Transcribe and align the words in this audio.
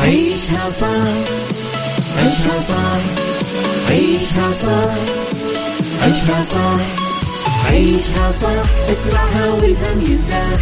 عيشها 0.00 0.70
صح 0.70 0.86
عيشها 2.16 2.60
صح 2.60 3.00
عيشها 3.88 4.52
صح 4.52 4.90
عيشها 6.02 6.42
صح 6.42 6.80
عيشها 7.70 8.30
صح 8.30 8.90
اسمعها 8.90 9.50
والهم 9.50 10.00
ينزاح 10.08 10.60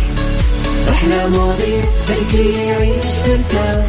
أحلى 0.90 1.28
مواضيع 1.28 1.84
خلي 2.32 2.66
يعيش 2.66 3.06
مرتاح 3.28 3.86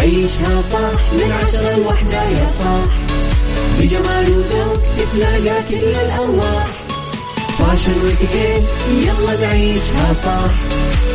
عيشها 0.00 0.62
صح 0.72 1.00
من 1.12 1.32
عشرة 1.42 1.76
لوحدة 1.76 2.22
يا 2.22 2.46
صاح. 2.46 2.94
بجمال 3.80 4.30
وذوق 4.30 4.80
تتلاقى 4.98 5.62
كل 5.68 5.74
الأرواح 5.84 6.66
فاشل 7.58 7.92
واتيكيت 8.04 8.62
يلا 9.06 9.40
نعيشها 9.46 10.12
صح 10.24 10.50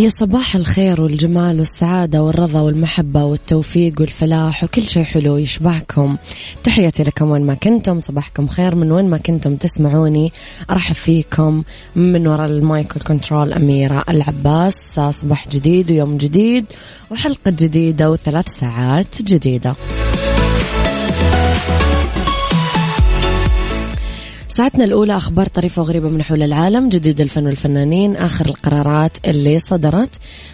يا 0.00 0.08
صباح 0.08 0.56
الخير 0.56 1.00
والجمال 1.00 1.58
والسعادة 1.58 2.22
والرضا 2.22 2.60
والمحبة 2.60 3.24
والتوفيق 3.24 4.00
والفلاح 4.00 4.64
وكل 4.64 4.82
شيء 4.82 5.04
حلو 5.04 5.36
يشبعكم. 5.36 6.16
تحياتي 6.64 7.02
لكم 7.02 7.30
وين 7.30 7.42
ما 7.42 7.54
كنتم 7.54 8.00
صباحكم 8.00 8.48
خير. 8.48 8.74
من 8.74 8.92
وين 8.92 9.10
ما 9.10 9.18
كنتم 9.18 9.56
تسمعوني 9.56 10.32
أرحب 10.70 10.94
فيكم 10.94 11.62
من 11.96 12.26
وراء 12.26 12.46
المايك 12.46 12.96
والكنترول 12.96 13.52
أميرة 13.52 14.04
العباس. 14.08 15.00
صباح 15.10 15.48
جديد 15.48 15.90
ويوم 15.90 16.16
جديد 16.16 16.64
وحلقة 17.10 17.50
جديدة 17.50 18.10
وثلاث 18.10 18.48
ساعات 18.60 19.22
جديدة. 19.22 19.74
ساعتنا 24.50 24.84
الأولى 24.84 25.16
أخبار 25.16 25.46
طريفة 25.46 25.82
وغريبة 25.82 26.08
من 26.08 26.22
حول 26.22 26.42
العالم 26.42 26.88
جديد 26.88 27.20
الفن 27.20 27.46
والفنانين 27.46 28.16
آخر 28.16 28.46
القرارات 28.46 29.16
اللي 29.26 29.58
صدرت. 29.58 30.08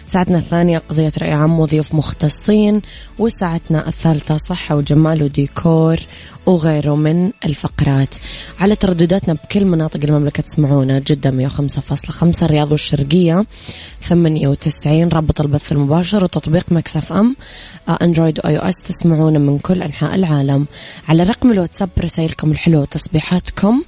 ساعتنا 0.05 0.37
الثانية 0.37 0.81
قضية 0.89 1.11
رأي 1.21 1.31
عام 1.31 1.59
وضيوف 1.59 1.95
مختصين 1.95 2.81
وساعتنا 3.19 3.87
الثالثة 3.87 4.37
صحة 4.37 4.75
وجمال 4.75 5.23
وديكور. 5.23 5.97
وغيره 6.47 6.95
من 6.95 7.31
الفقرات. 7.45 8.15
على 8.59 8.75
تردداتنا 8.75 9.33
بكل 9.33 9.65
مناطق 9.65 9.99
المملكة 10.03 10.43
تسمعونا. 10.43 10.99
جدة 10.99 11.31
105.5 11.31 12.43
الرياض 12.43 12.71
والشرقية 12.71 13.45
98 14.01 15.09
رابط 15.09 15.41
البث 15.41 15.71
المباشر 15.71 16.23
وتطبيق 16.23 16.65
Mix 16.71 17.13
FM. 17.13 17.35
Android 18.01 18.39
و 18.39 18.57
iOS 18.57 18.75
تسمعونا 18.87 19.39
من 19.39 19.59
كل 19.59 19.83
أنحاء 19.83 20.15
العالم. 20.15 20.67
على 21.07 21.23
رقم 21.23 21.51
الواتساب 21.51 21.89
رسائلكم 21.99 22.51
الحلوة 22.51 22.81
وتصبيحاتكم 22.81 23.83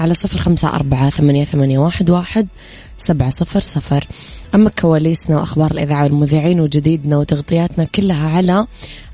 على 0.00 0.14
صفر 0.14 0.38
خمسة 0.38 0.68
أربعة 0.68 1.10
ثمانية, 1.10 1.78
واحد 1.78 2.46
سبعة 2.98 3.30
صفر 3.30 3.60
صفر. 3.60 4.06
أما 4.54 4.70
كواليسنا 4.70 5.36
وأخبار 5.38 5.70
الإذاعة 5.70 6.04
والمذيعين 6.04 6.60
وجديدنا 6.60 7.18
وتغطياتنا 7.18 7.84
كلها 7.84 8.36
على 8.36 8.66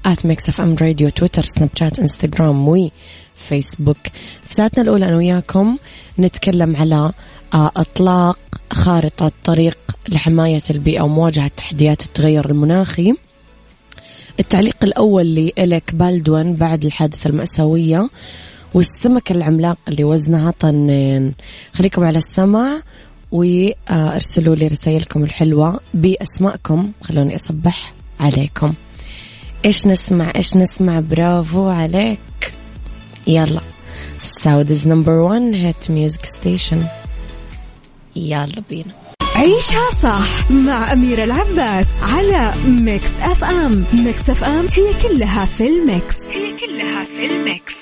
at 0.07 0.27
Mix 0.27 0.49
FM 0.49 0.77
Radio 0.81 1.09
تويتر 1.09 1.43
سناب 1.43 1.71
شات 1.75 1.99
إنستغرام 1.99 2.69
وفيسبوك. 2.69 3.97
في 4.43 4.55
ساعتنا 4.55 4.83
الأولى 4.83 5.09
أنا 5.09 5.17
وياكم 5.17 5.77
نتكلم 6.19 6.77
على 6.77 7.13
آه، 7.55 7.71
إطلاق 7.77 8.39
خارطة 8.73 9.33
طريق 9.45 9.79
لحماية 10.09 10.63
البيئة 10.71 11.03
ومواجهة 11.03 11.51
تحديات 11.57 12.03
التغير 12.03 12.51
المناخي. 12.51 13.15
التعليق 14.41 14.77
الأول 14.83 15.35
لإلك 15.35 15.95
بالدون 15.95 16.55
بعد 16.55 16.85
الحادثة 16.85 17.31
المأساوية 17.31 18.09
والسمك 18.75 19.31
العملاق 19.31 19.79
اللي 19.89 20.05
وزنها 20.05 20.51
طنين 20.51 21.35
خليكم 21.73 22.05
على 22.05 22.19
السمع 22.19 22.83
وأرسلوا 23.33 24.55
لي 24.55 24.67
رسائلكم 24.67 25.25
الحلوة 25.25 25.81
بأسماءكم 25.95 26.93
خلوني 27.03 27.37
أصبح 27.37 27.93
عليكم. 28.21 28.75
إيش 29.65 29.87
نسمع؟ 29.87 30.33
إيش 30.37 30.57
نسمع؟ 30.57 31.01
برافو 31.01 31.69
عليك. 31.69 32.19
يلا. 33.27 33.61
Saudi's 34.23 34.89
number 34.89 35.13
1 35.13 35.43
hit 35.55 35.91
music 35.91 36.25
station 36.25 36.83
يلا 38.17 38.63
بينا. 38.71 38.93
عيشها 39.37 39.91
صح 40.03 40.51
مع 40.51 40.93
أميرة 40.93 41.25
العباس 41.25 41.87
على 42.03 42.55
Mix 42.67 43.11
FM 43.21 43.85
Mix 43.93 44.31
FM 44.31 44.67
هي 44.73 45.09
كلها 45.09 45.45
في 45.45 45.67
ال 45.69 45.78
mix. 45.78 46.17
هي 46.29 46.57
كلها 46.57 47.05
في 47.05 47.27
ال 47.27 47.36
mix. 47.36 47.75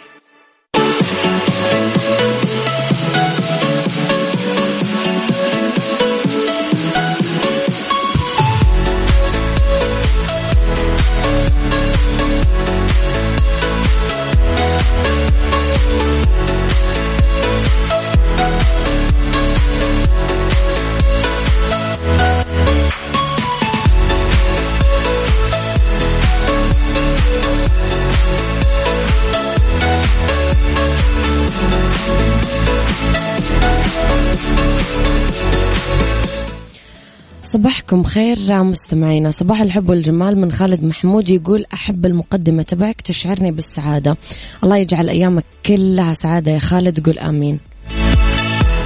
صباحكم 37.46 38.04
خير 38.04 38.62
مستمعينا. 38.62 39.30
صباح 39.30 39.60
الحب 39.60 39.90
والجمال 39.90 40.38
من 40.38 40.52
خالد 40.52 40.84
محمود 40.84 41.30
يقول 41.30 41.66
أحب 41.74 42.06
المقدمة 42.06 42.62
تبعك 42.62 43.00
تشعرني 43.00 43.50
بالسعادة. 43.50 44.16
الله 44.64 44.76
يجعل 44.76 45.08
أيامك 45.08 45.44
كلها 45.66 46.12
سعادة 46.12 46.50
يا 46.50 46.58
خالد 46.58 47.06
قول 47.06 47.18
آمين. 47.18 47.58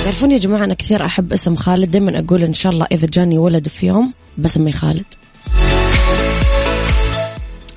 تعرفون 0.05 0.33
يا 0.33 0.39
جماعة 0.39 0.65
أنا 0.65 0.75
كثير 0.75 1.05
أحب 1.05 1.33
اسم 1.33 1.57
خالد. 1.57 1.91
دايما 1.91 2.19
أقول 2.19 2.45
إن 2.45 2.53
شاء 2.53 2.73
الله 2.73 2.87
إذا 2.93 3.07
جاني 3.07 3.39
ولد 3.39 3.69
في 3.69 3.87
يوم 3.87 4.13
بسمي 4.39 4.73
خالد. 4.73 5.05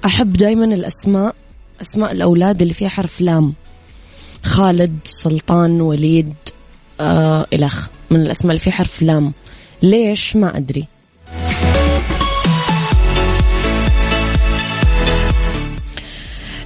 أحب 0.06 0.34
دايما 0.34 0.66
الأسماء 0.66 1.36
أسماء 1.82 2.12
الأولاد 2.12 2.62
اللي 2.62 2.74
فيها 2.74 2.90
حرف 2.90 3.22
لام. 3.22 3.54
خالد 4.44 4.98
سلطان 5.04 5.82
وليد 5.82 6.34
آه 7.00 7.46
إلخ 7.54 7.88
من 8.12 8.22
الأسماء 8.22 8.52
اللي 8.52 8.64
فيها 8.64 8.74
حرف 8.74 9.02
لام. 9.02 9.34
ليش؟ 9.84 10.36
ما 10.36 10.58
أدري. 10.58 10.88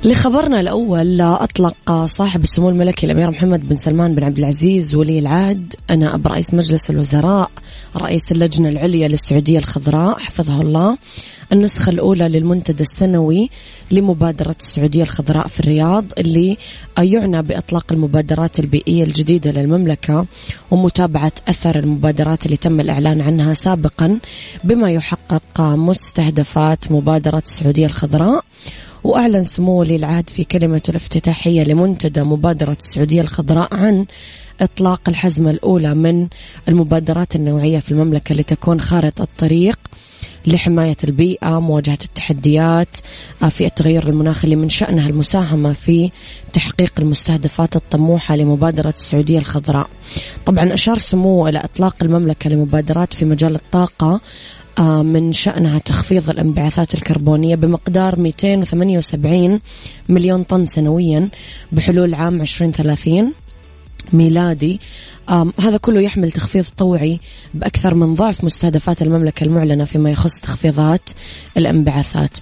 لخبرنا 0.04 0.60
الأول 0.60 1.22
أطلق 1.22 2.06
صاحب 2.06 2.44
السمو 2.44 2.70
الملكي 2.70 3.06
الأمير 3.06 3.30
محمد 3.30 3.70
بن 3.70 3.76
سلمان 3.76 4.16
بن 4.16 4.24
عبد 4.24 4.38
العزيز 4.38 4.96
ولي 4.96 5.20
العهد. 5.20 5.76
أنا 5.90 6.22
رئيس 6.26 6.54
مجلس 6.54 6.90
الوزراء 6.90 7.52
رئيس 7.98 8.32
اللجنة 8.32 8.70
العليا 8.70 9.08
للسعودية 9.08 9.60
الخضراء 9.60 10.20
حفظه 10.20 10.62
الله. 10.62 10.98
النسخة 11.54 11.90
الأولى 11.90 12.30
للمنتدى 12.30 12.84
السنوي 12.84 13.50
لمبادرة 13.92 14.56
السعودية 14.60 15.04
الخضراء 15.04 15.48
في 15.48 15.60
الرياض 15.60 16.06
اللي 16.18 16.58
يعنى 17.00 17.42
بإطلاق 17.42 17.86
المبادرات 17.92 18.60
البيئية 18.60 19.04
الجديدة 19.04 19.52
للمملكة 19.52 20.26
ومتابعة 20.72 21.32
أثر 21.48 21.80
المبادرات 21.80 22.46
اللي 22.46 22.58
تم 22.58 22.80
الإعلان 22.80 23.22
عنها 23.22 23.54
سابقا 23.54 24.20
بما 24.64 24.92
يحقق 24.92 25.62
مستهدفات 25.62 26.92
مبادرة 26.92 27.44
السعودية 27.48 27.86
الخضراء. 27.86 28.44
وأعلن 29.04 29.44
سمو 29.44 29.80
ولي 29.80 29.96
العهد 29.96 30.30
في 30.30 30.44
كلمته 30.44 30.92
الافتتاحية 30.92 31.64
لمنتدى 31.64 32.24
مبادرة 32.24 32.78
السعودية 32.80 33.22
الخضراء 33.22 33.76
عن 33.76 34.06
إطلاق 34.62 35.02
الحزمة 35.08 35.52
الأولى 35.52 35.94
من 35.94 36.28
المبادرات 36.68 37.36
النوعية 37.36 37.80
في 37.80 37.92
المملكة 37.92 38.36
لتكون 38.36 38.82
خارطة 38.82 39.22
الطريق 39.22 39.80
لحماية 40.48 40.98
البيئة 41.04 41.60
مواجهة 41.60 41.98
التحديات 42.06 42.98
آه، 43.44 43.50
في 43.50 43.66
التغير 43.66 44.10
المناخي 44.10 44.44
اللي 44.44 44.56
من 44.56 44.70
شأنها 44.70 45.10
المساهمة 45.10 45.74
في 45.74 46.12
تحقيق 46.54 46.94
المستهدفات 47.00 47.76
الطموحة 47.76 48.36
لمبادرة 48.36 48.90
السعودية 48.90 49.40
الخضراء. 49.40 49.90
طبعا 50.46 50.74
أشار 50.74 50.98
سموه 50.98 51.50
إلى 51.50 51.60
إطلاق 51.60 51.96
المملكة 52.02 52.50
لمبادرات 52.50 53.14
في 53.14 53.26
مجال 53.26 53.56
الطاقة 53.56 54.22
من 54.82 55.34
شأنها 55.34 55.80
تخفيض 55.80 56.30
الانبعاثات 56.30 56.94
الكربونية 56.94 57.56
بمقدار 57.56 58.20
278 58.20 59.60
مليون 60.10 60.44
طن 60.44 60.66
سنويا 60.66 61.30
بحلول 61.72 62.14
عام 62.14 62.42
2030 62.42 63.34
ميلادي. 64.14 64.80
هذا 65.60 65.78
كله 65.78 66.02
يحمل 66.02 66.32
تخفيض 66.32 66.66
طوعي 66.78 67.20
بأكثر 67.54 67.94
من 67.94 68.16
ضعف 68.16 68.44
مستهدفات 68.44 69.02
المملكة 69.02 69.44
المعلنة 69.44 69.86
فيما 69.86 70.12
يخص 70.12 70.42
تخفيضات 70.42 71.10
الانبعاثات. 71.58 72.38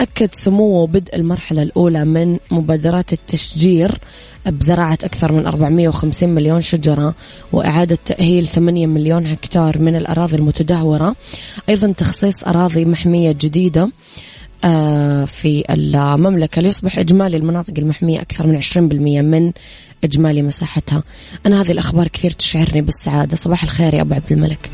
أكد 0.00 0.28
سموه 0.32 0.86
بدء 0.86 1.16
المرحلة 1.16 1.62
الأولى 1.62 2.04
من 2.04 2.38
مبادرات 2.50 3.12
التشجير 3.12 3.98
بزراعة 4.46 4.98
أكثر 5.04 5.32
من 5.32 5.46
450 5.46 6.28
مليون 6.28 6.60
شجرة 6.60 7.14
وإعادة 7.52 7.98
تأهيل 8.04 8.46
8 8.46 8.86
مليون 8.86 9.26
هكتار 9.26 9.78
من 9.78 9.96
الأراضي 9.96 10.36
المتدهورة. 10.36 11.16
أيضا 11.68 11.92
تخصيص 11.92 12.44
أراضي 12.44 12.84
محمية 12.84 13.32
جديدة 13.32 13.90
آه، 14.64 15.24
في 15.24 15.64
المملكة 15.70 16.62
ليصبح 16.62 16.98
إجمالي 16.98 17.36
المناطق 17.36 17.74
المحمية 17.78 18.20
أكثر 18.20 18.46
من 18.46 18.56
20% 18.56 19.22
من 19.22 19.52
إجمالي 20.06 20.42
مساحتها. 20.42 21.02
أنا 21.46 21.62
هذه 21.62 21.72
الأخبار 21.72 22.08
كثير 22.08 22.30
تشعرني 22.30 22.80
بالسعادة. 22.80 23.36
صباح 23.36 23.62
الخير 23.62 23.94
يا 23.94 24.00
أبو 24.00 24.14
عبد 24.14 24.32
الملك. 24.32 24.70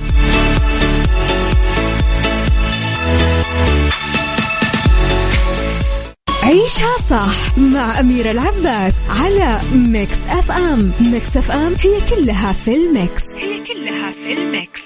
عيشها 6.43 6.97
صح 7.11 7.59
مع 7.59 8.01
أميرة 8.01 8.31
العباس 8.31 8.95
على 9.09 9.61
Mix 9.75 10.19
FM 10.29 10.93
Mix 11.01 11.37
FM 11.37 11.75
هي 11.75 12.01
كلها 12.11 12.53
في 12.53 12.75
ال 12.75 12.84
mix. 12.84 13.23
هي 13.37 13.65
كلها 13.65 14.13
في 14.13 14.33
ال 14.33 14.42
mix. 14.42 14.81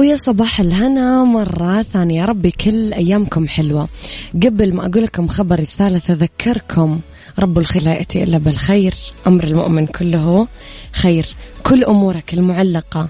ويا 0.00 0.16
صباح 0.16 0.60
الهنا 0.60 1.24
مرة 1.24 1.82
ثانية. 1.82 2.20
يا 2.20 2.26
ربي 2.26 2.50
كل 2.50 2.92
أيامكم 2.92 3.48
حلوة. 3.48 3.88
قبل 4.34 4.74
ما 4.74 4.86
أقول 4.86 5.02
لكم 5.02 5.28
خبري 5.28 5.62
الثالث 5.62 6.10
أذكركم 6.10 7.00
رب 7.38 7.58
الخير 7.58 7.82
لا 7.82 7.94
يأتي 7.94 8.22
إلا 8.22 8.38
بالخير. 8.38 8.94
أمر 9.26 9.44
المؤمن 9.44 9.86
كله 9.86 10.48
خير. 10.92 11.26
كل 11.62 11.84
أمورك 11.84 12.34
المعلقة 12.34 13.08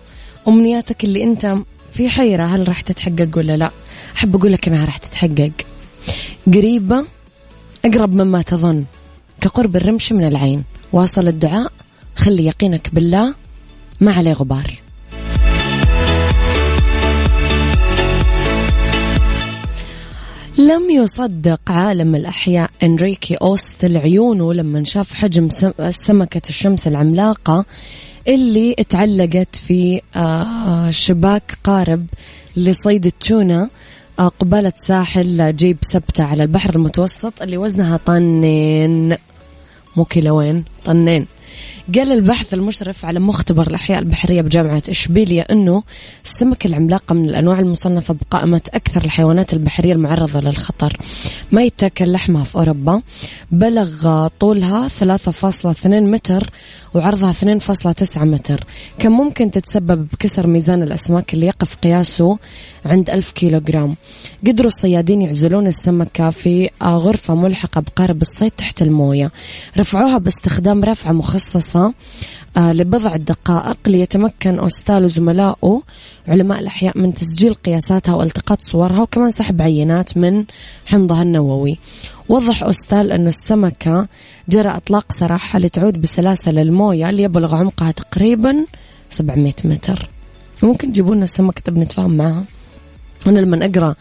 أمنياتك 0.48 1.04
اللي 1.04 1.24
أنت 1.24 1.56
في 1.90 2.08
حيرة 2.08 2.44
هل 2.44 2.68
راح 2.68 2.80
تتحقق 2.80 3.28
ولا 3.36 3.56
لا؟ 3.56 3.70
أحب 4.16 4.36
أقول 4.36 4.52
لك 4.52 4.68
أنها 4.68 4.84
راح 4.84 4.96
تتحقق. 4.96 5.52
قريبة 6.46 7.04
أقرب 7.84 8.12
مما 8.12 8.42
تظن. 8.42 8.84
كقرب 9.40 9.76
الرمش 9.76 10.12
من 10.12 10.24
العين. 10.24 10.64
واصل 10.92 11.28
الدعاء 11.28 11.72
خلي 12.16 12.46
يقينك 12.46 12.94
بالله. 12.94 13.34
ما 14.00 14.12
عليه 14.12 14.32
غبار. 14.32 14.89
لم 20.58 20.90
يصدق 20.90 21.60
عالم 21.68 22.14
الأحياء 22.14 22.70
إنريكي 22.82 23.34
أوستل 23.34 23.96
عيونه 23.96 24.54
لما 24.54 24.84
شاف 24.84 25.14
حجم 25.14 25.48
سمكة 25.90 26.48
الشمس 26.48 26.86
العملاقة 26.86 27.64
اللي 28.28 28.74
اتعلقت 28.78 29.56
في 29.56 30.00
آه، 30.16 30.90
شباك 30.90 31.58
قارب 31.64 32.06
لصيد 32.56 33.06
التونة 33.06 33.70
آه، 34.18 34.28
قبالة 34.28 34.72
ساحل 34.88 35.56
جيب 35.56 35.76
سبتة 35.92 36.24
على 36.24 36.42
البحر 36.42 36.74
المتوسط 36.74 37.42
اللي 37.42 37.56
وزنها 37.56 37.96
طنين. 37.96 39.16
مو 39.96 40.04
كيلوين 40.04 40.64
طنين. 40.84 41.26
قال 41.94 42.12
البحث 42.12 42.54
المشرف 42.54 43.04
على 43.04 43.20
مختبر 43.20 43.66
الأحياء 43.66 43.98
البحرية 43.98 44.42
بجامعة 44.42 44.82
إشبيليا 44.88 45.52
أنه 45.52 45.82
السمكة 46.24 46.66
العملاقة 46.66 47.14
من 47.14 47.30
الأنواع 47.30 47.58
المصنفة 47.58 48.14
بقائمة 48.14 48.60
أكثر 48.74 49.04
الحيوانات 49.04 49.52
البحرية 49.52 49.92
المعرضة 49.92 50.40
للخطر. 50.40 50.96
ما 51.52 51.62
يتاكل 51.62 52.12
لحمها 52.12 52.44
في 52.44 52.56
أوروبا. 52.56 53.02
بلغ 53.50 54.26
طولها 54.40 54.88
3.2 54.88 55.86
متر 55.86 56.50
وعرضها 56.94 57.32
2.9 57.32 58.18
متر. 58.24 58.64
كان 58.98 59.12
ممكن 59.12 59.50
تتسبب 59.50 60.08
بكسر 60.12 60.46
ميزان 60.46 60.82
الأسماك 60.82 61.34
اللي 61.34 61.46
يقف 61.46 61.76
قياسه 61.76 62.38
عند 62.84 63.10
1000 63.10 63.32
كيلوغرام؟ 63.32 63.96
قدروا 64.46 64.66
الصيادين 64.66 65.22
يعزلون 65.22 65.66
السمكة 65.66 66.30
في 66.30 66.70
غرفة 66.82 67.34
ملحقة 67.34 67.80
بقارب 67.80 68.22
الصيد 68.22 68.50
تحت 68.50 68.82
الموية. 68.82 69.30
رفعوها 69.78 70.18
باستخدام 70.18 70.84
رفعة 70.84 71.12
مخصصة 71.12 71.79
آه، 72.56 72.72
لبضع 72.72 73.16
دقائق 73.16 73.76
ليتمكن 73.86 74.58
أوستال 74.58 75.04
وزملائه 75.04 75.82
علماء 76.28 76.58
الأحياء 76.58 76.98
من 76.98 77.14
تسجيل 77.14 77.54
قياساتها 77.54 78.14
والتقاط 78.14 78.58
صورها 78.62 79.02
وكمان 79.02 79.30
سحب 79.30 79.62
عينات 79.62 80.16
من 80.16 80.44
حمضها 80.86 81.22
النووي. 81.22 81.78
وضح 82.28 82.62
أوستال 82.62 83.12
أن 83.12 83.28
السمكة 83.28 84.08
جرى 84.48 84.68
إطلاق 84.68 85.12
سراحها 85.12 85.58
لتعود 85.58 86.00
بسلاسة 86.00 86.52
للموية 86.52 87.10
ليبلغ 87.10 87.54
عمقها 87.54 87.90
تقريبا 87.90 88.66
700 89.08 89.54
متر. 89.64 90.08
ممكن 90.62 90.92
تجيبوا 90.92 91.14
لنا 91.14 91.26
سمكة 91.26 91.60
طب 91.64 91.78
نتفاهم 91.78 92.16
معها؟ 92.16 92.44
أنا 93.26 93.40
لما 93.40 93.66
أقرأ 93.66 93.94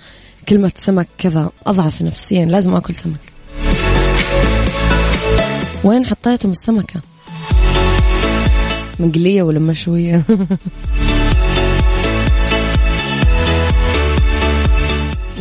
كلمة 0.49 0.71
سمك 0.75 1.07
كذا 1.17 1.49
أضعف 1.67 2.01
نفسيا 2.01 2.45
لازم 2.45 2.75
أكل 2.75 2.95
سمك. 2.95 3.19
وين 5.83 6.05
حطيتم 6.05 6.51
السمكة؟ 6.51 7.01
مقلية 8.99 9.43
ولا 9.43 9.59
مشوية 9.59 10.23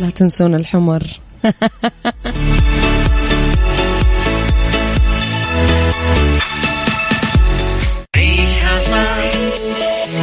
لا 0.01 0.09
تنسون 0.09 0.55
الحمر. 0.55 1.03
عيشها 8.15 8.79
صح 8.79 9.31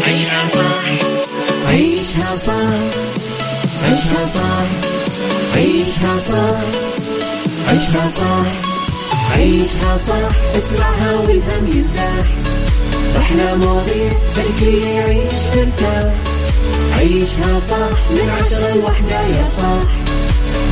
عيشها 0.06 0.46
صح 0.46 0.84
عيشها 1.66 2.37
صح 2.37 2.75
عيشها 3.84 4.26
صح 4.26 4.66
عيشها 5.56 6.18
صح 6.18 6.61
عيشها 7.68 8.06
صح 8.08 8.46
عيشها 9.37 9.96
صح 9.96 10.56
اسمعها 10.56 11.14
والهم 11.20 11.66
ينزاح. 11.75 12.26
أحلى 13.18 13.56
مواضيع 13.56 14.11
خلي 14.61 14.94
يعيش 14.94 15.35
ترتاح 15.54 16.12
عيشها 16.99 17.58
صح 17.70 17.99
من 18.11 18.30
عشرة 18.40 18.75
لوحدة 18.75 19.20
يا 19.20 19.44
صاح. 19.46 19.82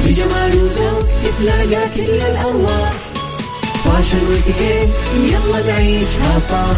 بجمال 0.07 0.57
وذوق 0.57 1.07
تتلاقى 1.25 1.89
كل 1.97 2.03
الأرواح. 2.27 2.93
فاشل 3.85 4.19
واتيكيت 4.31 4.89
يلا 5.17 5.67
نعيشها 5.67 6.39
صح 6.51 6.77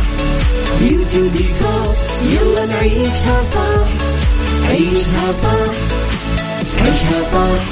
بيوتي 0.80 1.20
وديكور 1.20 1.94
يلا 2.32 2.66
نعيشها 2.66 3.42
صح 3.54 3.88
عيشها 4.68 5.32
صح 5.42 5.72
عيشها 6.80 7.22
صح 7.32 7.62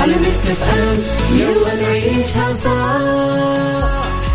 على 0.00 0.12
Mix 0.14 0.46
FM 0.46 0.98
يلا 1.38 1.74
نعيشها 1.82 2.52
صح 2.52 3.73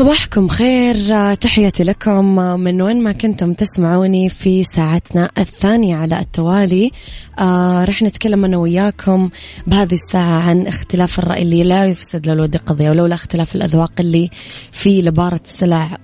صباحكم 0.00 0.48
خير. 0.48 1.34
تحياتي 1.34 1.84
لكم 1.84 2.24
من 2.60 2.82
وين 2.82 3.02
ما 3.02 3.12
كنتم 3.12 3.52
تسمعوني 3.52 4.28
في 4.28 4.62
ساعتنا 4.62 5.30
الثانية 5.38 5.96
على 5.96 6.20
التوالي. 6.20 6.90
آه 7.38 7.84
رح 7.84 8.02
نتكلم 8.02 8.44
أنا 8.44 8.56
وياكم 8.56 9.30
بهذه 9.66 9.94
الساعة 9.94 10.40
عن 10.40 10.66
اختلاف 10.66 11.18
الرأي 11.18 11.42
اللي 11.42 11.62
لا 11.62 11.86
يفسد 11.86 12.28
للود 12.28 12.56
قضية 12.56 12.90
ولولا 12.90 13.14
اختلاف 13.14 13.54
الأذواق 13.54 13.92
اللي 14.00 14.30
في 14.72 15.02
لبارة 15.02 15.40
السلع 15.44 15.98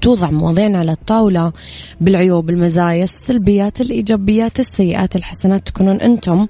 توضع 0.00 0.30
مواضيعنا 0.30 0.78
على 0.78 0.92
الطاولة 0.92 1.52
بالعيوب 2.00 2.50
المزايا 2.50 3.04
السلبيات 3.04 3.80
الإيجابيات 3.80 4.60
السيئات 4.60 5.16
الحسنات 5.16 5.68
تكونون 5.68 6.00
أنتم 6.00 6.46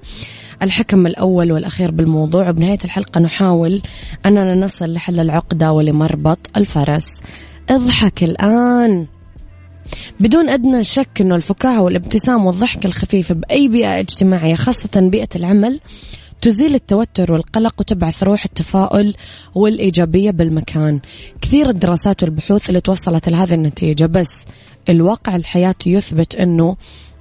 الحكم 0.61 1.07
الأول 1.07 1.51
والأخير 1.51 1.91
بالموضوع. 1.91 2.49
وبنهاية 2.49 2.79
الحلقة 2.85 3.19
نحاول 3.19 3.81
أننا 4.25 4.55
نصل 4.55 4.93
لحل 4.93 5.19
العقدة 5.19 5.71
ولمربط 5.71 6.57
الفرس. 6.57 7.05
اضحك 7.69 8.23
الآن. 8.23 9.07
بدون 10.19 10.49
أدنى 10.49 10.83
شك 10.83 11.21
أنه 11.21 11.35
الفكاهة 11.35 11.81
والابتسام 11.81 12.45
والضحك 12.45 12.85
الخفيف 12.85 13.31
بأي 13.31 13.67
بيئة 13.67 13.99
اجتماعية 13.99 14.55
خاصة 14.55 14.89
بيئة 14.95 15.29
العمل 15.35 15.79
تزيل 16.41 16.75
التوتر 16.75 17.31
والقلق 17.31 17.73
وتبعث 17.79 18.23
روح 18.23 18.45
التفاؤل 18.45 19.13
والإيجابية 19.55 20.31
بالمكان. 20.31 20.99
كثير 21.41 21.69
الدراسات 21.69 22.23
والبحوث 22.23 22.69
اللي 22.69 22.81
توصلت 22.81 23.29
لهذه 23.29 23.53
النتيجة 23.53 24.05
بس 24.05 24.45
الواقع 24.89 25.35
الحياتي 25.35 25.91
يثبت 25.91 26.35
أنه 26.35 26.75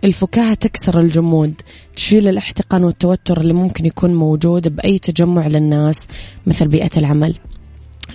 الفكاهة 0.04 0.54
تكسر 0.54 1.00
الجمود 1.00 1.54
تشيل 1.96 2.28
الاحتقان 2.28 2.84
والتوتر 2.84 3.40
اللي 3.40 3.52
ممكن 3.52 3.86
يكون 3.86 4.14
موجود 4.14 4.76
بأي 4.76 4.98
تجمع 4.98 5.46
للناس 5.46 6.06
مثل 6.46 6.68
بيئة 6.68 6.90
العمل. 6.96 7.34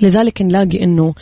لذلك 0.02 0.42
نلاقي 0.42 0.84
إنه 0.84 1.14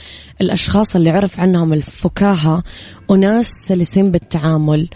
الأشخاص 0.42 0.96
اللي 0.96 1.10
عرف 1.10 1.40
عنهم 1.40 1.74
الفكاهة 1.74 2.64
أناس 3.12 3.48
سلسين 3.48 4.12
بالتعامل 4.12 4.90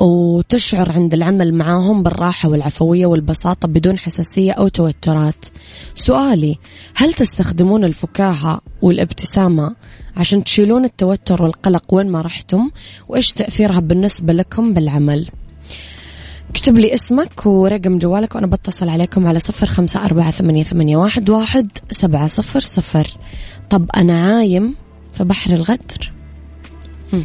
وتشعر 0.00 0.92
عند 0.92 1.14
العمل 1.14 1.54
معاهم 1.54 2.02
بالراحة 2.02 2.48
والعفوية 2.48 3.06
والبساطة 3.06 3.68
بدون 3.68 3.98
حساسية 3.98 4.52
أو 4.52 4.68
توترات. 4.68 5.46
سؤالي 5.94 6.58
هل 6.94 7.14
تستخدمون 7.14 7.84
الفكاهة 7.84 8.60
والابتسامة 8.82 9.76
عشان 10.16 10.44
تشيلون 10.44 10.84
التوتر 10.84 11.42
والقلق 11.42 11.94
وين 11.94 12.08
ما 12.08 12.22
رحتم؟ 12.22 12.70
وإيش 13.08 13.32
تأثيرها 13.32 13.80
بالنسبة 13.80 14.32
لكم 14.32 14.74
بالعمل؟ 14.74 15.30
اكتب 16.50 16.78
لي 16.78 16.94
اسمك 16.94 17.46
ورقم 17.46 17.98
جوالك 17.98 18.34
وأنا 18.34 18.46
بتصل 18.46 18.88
عليكم 18.88 19.26
على 19.26 19.38
صفر 19.38 19.66
خمسة 19.66 20.04
أربعة 20.04 20.30
ثمانية, 20.30 20.96
واحد 20.96 21.68
سبعة 21.90 22.26
صفر 22.26 22.60
صفر. 22.60 23.06
طب 23.70 23.90
أنا 23.96 24.36
عايم 24.36 24.74
في 25.12 25.24
بحر 25.24 25.52
الغدر. 25.52 26.12
هم. 27.12 27.24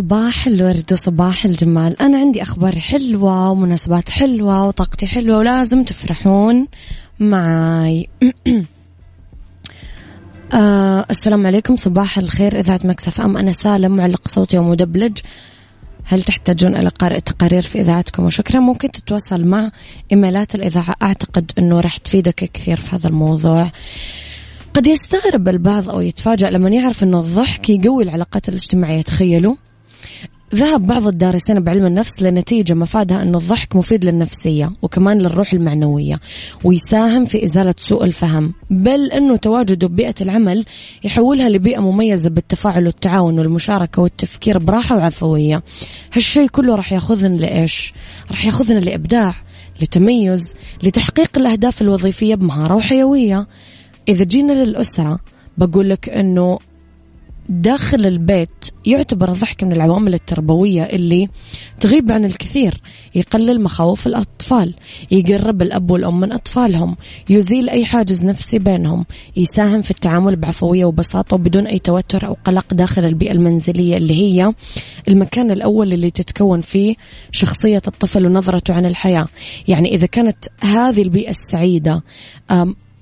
وصباح 0.00 0.46
الورد 0.46 0.92
وصباح 0.92 1.44
الجمال. 1.44 2.02
أنا 2.02 2.18
عندي 2.18 2.42
أخبار 2.42 2.78
حلوة 2.78 3.50
ومناسبات 3.50 4.10
حلوة 4.10 4.66
وطاقتي 4.66 5.06
حلوة 5.06 5.38
ولازم 5.38 5.82
تفرحون 5.82 6.66
معاي. 7.20 8.08
آه 10.54 11.06
السلام 11.10 11.46
عليكم. 11.46 11.76
صباح 11.76 12.18
الخير 12.18 12.60
إذاعة 12.60 12.80
مكسف 12.84 13.20
أم. 13.20 13.36
أنا 13.36 13.52
سالم 13.52 13.96
معلق 13.96 14.28
صوتي 14.28 14.58
ومدبلج 14.58 15.18
هل 16.04 16.22
تحتاجون 16.22 16.76
إلى 16.76 16.88
قارئ 16.88 17.20
تقارير 17.20 17.62
في 17.62 17.80
إذاعتكم؟ 17.80 18.24
وشكرا. 18.24 18.60
ممكن 18.60 18.90
تتواصل 18.90 19.44
مع 19.44 19.70
إيميلات 20.12 20.54
الإذاعة. 20.54 20.94
أعتقد 21.02 21.52
أنه 21.58 21.80
راح 21.80 21.96
تفيدك 21.96 22.50
كثير 22.54 22.80
في 22.80 22.96
هذا 22.96 23.08
الموضوع. 23.08 23.72
قد 24.74 24.86
يستغرب 24.86 25.48
البعض 25.48 25.90
أو 25.90 26.00
يتفاجأ 26.00 26.50
لما 26.50 26.70
يعرف 26.70 27.02
أنه 27.02 27.20
الضحك 27.20 27.70
يقوي 27.70 28.04
العلاقات 28.04 28.48
الاجتماعية. 28.48 29.02
تخيلوا. 29.02 29.56
ذهب 30.54 30.86
بعض 30.86 31.06
الدارسين 31.06 31.60
بعلم 31.60 31.86
النفس 31.86 32.22
لنتيجة 32.22 32.74
مفادها 32.74 33.22
أن 33.22 33.34
الضحك 33.34 33.76
مفيد 33.76 34.04
للنفسية 34.04 34.72
وكمان 34.82 35.18
للروح 35.18 35.52
المعنوية 35.52 36.20
ويساهم 36.64 37.24
في 37.24 37.44
إزالة 37.44 37.74
سوء 37.78 38.04
الفهم 38.04 38.54
بل 38.70 39.12
أنه 39.12 39.36
تواجده 39.36 39.88
ببيئة 39.88 40.14
العمل 40.20 40.64
يحولها 41.04 41.48
لبيئة 41.48 41.80
مميزة 41.80 42.30
بالتفاعل 42.30 42.86
والتعاون 42.86 43.38
والمشاركة 43.38 44.02
والتفكير 44.02 44.58
براحة 44.58 44.96
وعفوية 44.96 45.62
هالشيء 46.12 46.48
كله 46.48 46.74
راح 46.74 46.92
ياخذنا 46.92 47.36
لإيش؟ 47.36 47.94
راح 48.30 48.46
ياخذنا 48.46 48.78
لإبداع 48.78 49.34
لتميز 49.82 50.54
لتحقيق 50.82 51.38
الأهداف 51.38 51.82
الوظيفية 51.82 52.34
بمهارة 52.34 52.74
وحيوية 52.74 53.46
إذا 54.08 54.24
جينا 54.24 54.52
للأسرة 54.52 55.18
بقول 55.58 55.90
لك 55.90 56.08
أنه 56.08 56.58
داخل 57.48 58.06
البيت 58.06 58.66
يعتبر 58.86 59.28
الضحك 59.32 59.64
من 59.64 59.72
العوامل 59.72 60.14
التربوية 60.14 60.82
اللي 60.82 61.28
تغيب 61.80 62.12
عن 62.12 62.24
الكثير. 62.24 62.80
يقلل 63.14 63.62
مخاوف 63.62 64.06
الأطفال 64.06 64.74
يقرب 65.10 65.62
الأب 65.62 65.90
والأم 65.90 66.20
من 66.20 66.32
أطفالهم 66.32 66.96
يزيل 67.30 67.68
أي 67.68 67.84
حاجز 67.84 68.24
نفسي 68.24 68.58
بينهم 68.58 69.06
يساهم 69.36 69.82
في 69.82 69.90
التعامل 69.90 70.36
بعفوية 70.36 70.84
وبساطة 70.84 71.34
وبدون 71.34 71.66
أي 71.66 71.78
توتر 71.78 72.26
أو 72.26 72.36
قلق 72.44 72.74
داخل 72.74 73.04
البيئة 73.04 73.32
المنزلية 73.32 73.96
اللي 73.96 74.14
هي 74.14 74.54
المكان 75.08 75.50
الأول 75.50 75.92
اللي 75.92 76.10
تتكون 76.10 76.60
فيه 76.60 76.94
شخصية 77.32 77.82
الطفل 77.88 78.26
ونظرته 78.26 78.74
عن 78.74 78.86
الحياة. 78.86 79.28
يعني 79.68 79.94
إذا 79.94 80.06
كانت 80.06 80.44
هذه 80.60 81.02
البيئة 81.02 81.30
السعيدة 81.30 82.02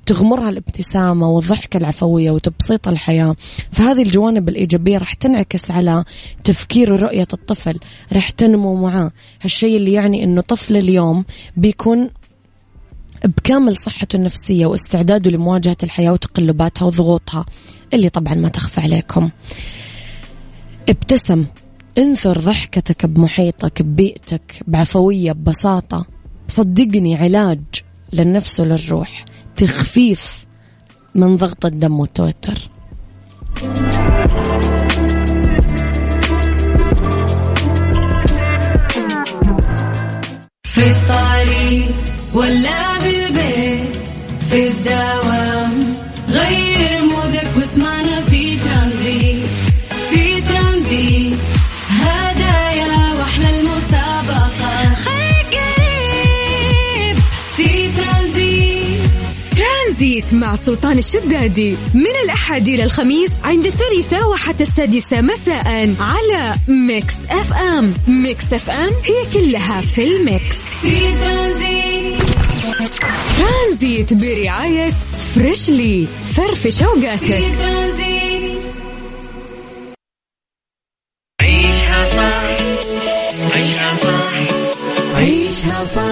تغمرها 0.09 0.49
الابتسامة 0.49 1.29
والضحكة 1.29 1.77
العفوية 1.77 2.31
وتبسيط 2.31 2.89
الحياة. 2.89 3.37
فهذه 3.73 4.03
الجوانب 4.03 4.49
الإيجابية 4.49 4.99
راح 4.99 5.15
تنعكس 5.15 5.71
على 5.71 6.05
تفكير 6.45 6.93
ورؤية 6.93 7.29
الطفل 7.33 7.79
راح 8.13 8.31
تنمو 8.31 8.75
معاه. 8.75 9.11
هالشيء 9.43 9.77
اللي 9.77 9.93
يعني 9.93 10.25
أنه 10.25 10.41
طفل 10.41 10.77
اليوم 10.77 11.25
بيكون 11.57 12.11
بكامل 13.25 13.77
صحته 13.77 14.17
النفسية 14.17 14.67
واستعداده 14.67 15.31
لمواجهة 15.31 15.77
الحياة 15.83 16.13
وتقلباتها 16.13 16.87
وضغوطها 16.87 17.47
اللي 17.95 18.09
طبعا 18.09 18.35
ما 18.35 18.49
تخفى 18.49 18.81
عليكم. 18.81 19.31
ابتسم 20.89 21.47
انثر 21.99 22.39
ضحكتك 22.39 23.07
بمحيطك 23.07 23.83
ببيئتك 23.83 24.63
بعفوية 24.67 25.33
ببساطة. 25.33 26.07
صدقني 26.49 27.17
علاج 27.17 27.61
للنفس 28.13 28.61
وللروح. 28.61 29.25
تخفيف 29.59 30.47
من 31.15 31.37
ضغط 31.37 31.67
الدم 31.67 32.01
والتوتر. 32.01 32.59
في 40.63 40.91
الطريق 40.91 41.91
ولا 42.35 42.99
بالبيت 42.99 43.97
في 44.51 44.69
الدوام 44.69 45.28
مع 60.33 60.55
سلطان 60.55 60.99
الشدادي. 60.99 61.77
من 61.95 62.15
الأحد 62.25 62.69
إلى 62.69 62.85
الخميس 62.85 63.31
عند 63.45 63.67
الثالثة 63.67 64.29
وحتى 64.29 64.63
السادسة 64.63 65.21
مساء 65.21 65.95
على 66.01 66.55
Mix 66.69 67.15
FM. 67.31 67.95
Mix 68.09 68.53
FM 68.53 68.93
هي 69.05 69.33
كلها 69.35 69.81
في 69.81 70.03
ال 70.03 70.15
mix. 70.15 70.65
في 70.83 70.91
ترانزيت 71.23 72.23
ترانزيت 73.39 74.15
برعاية 74.15 74.93
Freshly. 75.35 76.07
فرفش 76.37 76.83
أوقاتك. 76.83 77.43
عيشها 81.41 82.07
صح. 82.17 82.43
عيشها 83.55 83.97
صح. 83.97 84.33
عيشها 85.15 85.85
صح. 85.85 86.03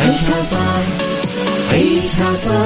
عيشها 0.00 0.42
صح. 0.42 0.82
عيشها 1.72 2.34
صح. 2.34 2.65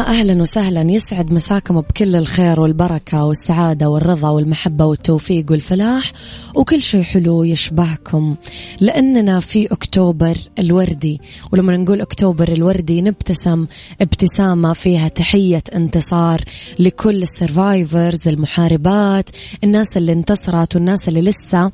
يا 0.00 0.06
أهلا 0.06 0.42
وسهلا. 0.42 0.90
يسعد 0.90 1.32
مساكم 1.32 1.80
بكل 1.80 2.16
الخير 2.16 2.60
والبركة 2.60 3.24
والسعادة 3.24 3.88
والرضا 3.88 4.30
والمحبة 4.30 4.84
والتوفيق 4.84 5.46
والفلاح 5.50 6.12
وكل 6.54 6.82
شيء 6.82 7.02
حلو 7.02 7.44
يشبهكم. 7.44 8.36
لأننا 8.80 9.40
في 9.40 9.66
أكتوبر 9.72 10.38
الوردي 10.58 11.20
ولما 11.52 11.76
نقول 11.76 12.00
أكتوبر 12.00 12.48
الوردي 12.48 13.02
نبتسم 13.02 13.66
ابتسامة 14.00 14.72
فيها 14.72 15.08
تحية 15.08 15.62
انتصار 15.74 16.44
لكل 16.78 17.22
السرفايفرز 17.22 18.28
المحاربات 18.28 19.30
الناس 19.64 19.96
اللي 19.96 20.12
انتصرت 20.12 20.76
والناس 20.76 21.08
اللي 21.08 21.20
لسه 21.20 21.72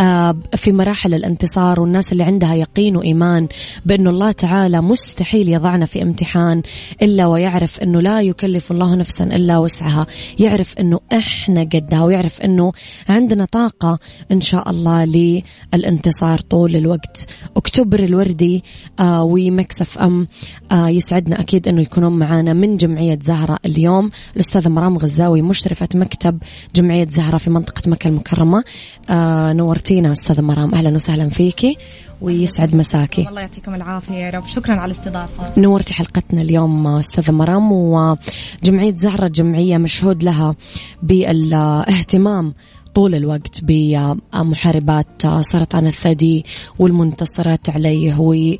آه، 0.00 0.36
في 0.54 0.72
مراحل 0.72 1.14
الانتصار 1.14 1.80
والناس 1.80 2.12
اللي 2.12 2.24
عندها 2.24 2.54
يقين 2.54 2.96
وإيمان 2.96 3.48
بانه 3.86 4.10
الله 4.10 4.32
تعالى 4.32 4.80
مستحيل 4.80 5.48
يضعنا 5.48 5.86
في 5.86 6.02
امتحان 6.02 6.62
إلا 7.02 7.26
ويعرف 7.26 7.65
إنه 7.82 8.00
لا 8.00 8.20
يكلف 8.20 8.72
الله 8.72 8.96
نفسا 8.96 9.24
إلا 9.24 9.58
وسعها 9.58 10.06
يعرف 10.38 10.78
إنه 10.78 11.00
إحنا 11.12 11.60
قدها 11.60 12.02
ويعرف 12.02 12.40
إنه 12.40 12.72
عندنا 13.08 13.44
طاقة 13.44 13.98
إن 14.32 14.40
شاء 14.40 14.70
الله 14.70 15.04
للانتصار 15.04 16.40
طول 16.40 16.76
الوقت. 16.76 17.26
أكتوبر 17.56 18.00
الوردي 18.00 18.64
آه 19.00 19.22
ومكسف 19.22 19.98
أم 19.98 20.26
آه 20.72 20.88
يسعدنا 20.88 21.40
أكيد 21.40 21.68
إنه 21.68 21.82
يكونون 21.82 22.12
معنا 22.18 22.52
من 22.52 22.76
جمعية 22.76 23.18
زهرة 23.22 23.58
اليوم. 23.66 24.10
الأستاذة 24.36 24.68
مرام 24.68 24.98
غزاوي 24.98 25.42
مشرفة 25.42 25.88
مكتب 25.94 26.38
جمعية 26.74 27.08
زهرة 27.08 27.38
في 27.38 27.50
منطقة 27.50 27.90
مكة 27.90 28.08
المكرمة. 28.08 28.64
آه 29.10 29.52
نورتينا 29.52 30.12
أستاذة 30.12 30.40
مرام 30.40 30.74
أهلا 30.74 30.94
وسهلا 30.94 31.28
فيكي. 31.28 31.76
ويسعد 32.20 32.76
مساكي. 32.76 33.28
الله 33.28 33.40
يعطيكم 33.40 33.74
العافية 33.74 34.14
يا 34.14 34.30
رب. 34.30 34.46
شكرا 34.46 34.74
على 34.74 34.92
الاستضافة. 34.92 35.52
نورتي 35.60 35.94
حلقتنا 35.94 36.42
اليوم 36.42 36.86
أستاذة 36.86 37.32
مرام 37.32 37.72
وجمعية 37.72 38.94
زهرة 38.94 39.28
جمعية 39.28 39.78
مشهود 39.78 40.22
لها 40.22 40.54
بالإهتمام 41.02 42.54
طول 42.94 43.14
الوقت 43.14 43.60
بمحاربات 43.62 45.22
سرطان 45.40 45.86
الثدي 45.86 46.44
والمنتصرات 46.78 47.70
عليه 47.70 48.20
و 48.20 48.54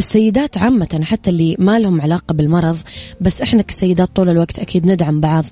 السيدات 0.00 0.58
عامة 0.58 1.00
حتى 1.02 1.30
اللي 1.30 1.56
ما 1.58 1.78
لهم 1.78 2.00
علاقة 2.00 2.32
بالمرض 2.32 2.76
بس 3.20 3.42
إحنا 3.42 3.62
كسيدات 3.62 4.16
طول 4.16 4.28
الوقت 4.28 4.58
أكيد 4.58 4.86
ندعم 4.86 5.20
بعض 5.20 5.44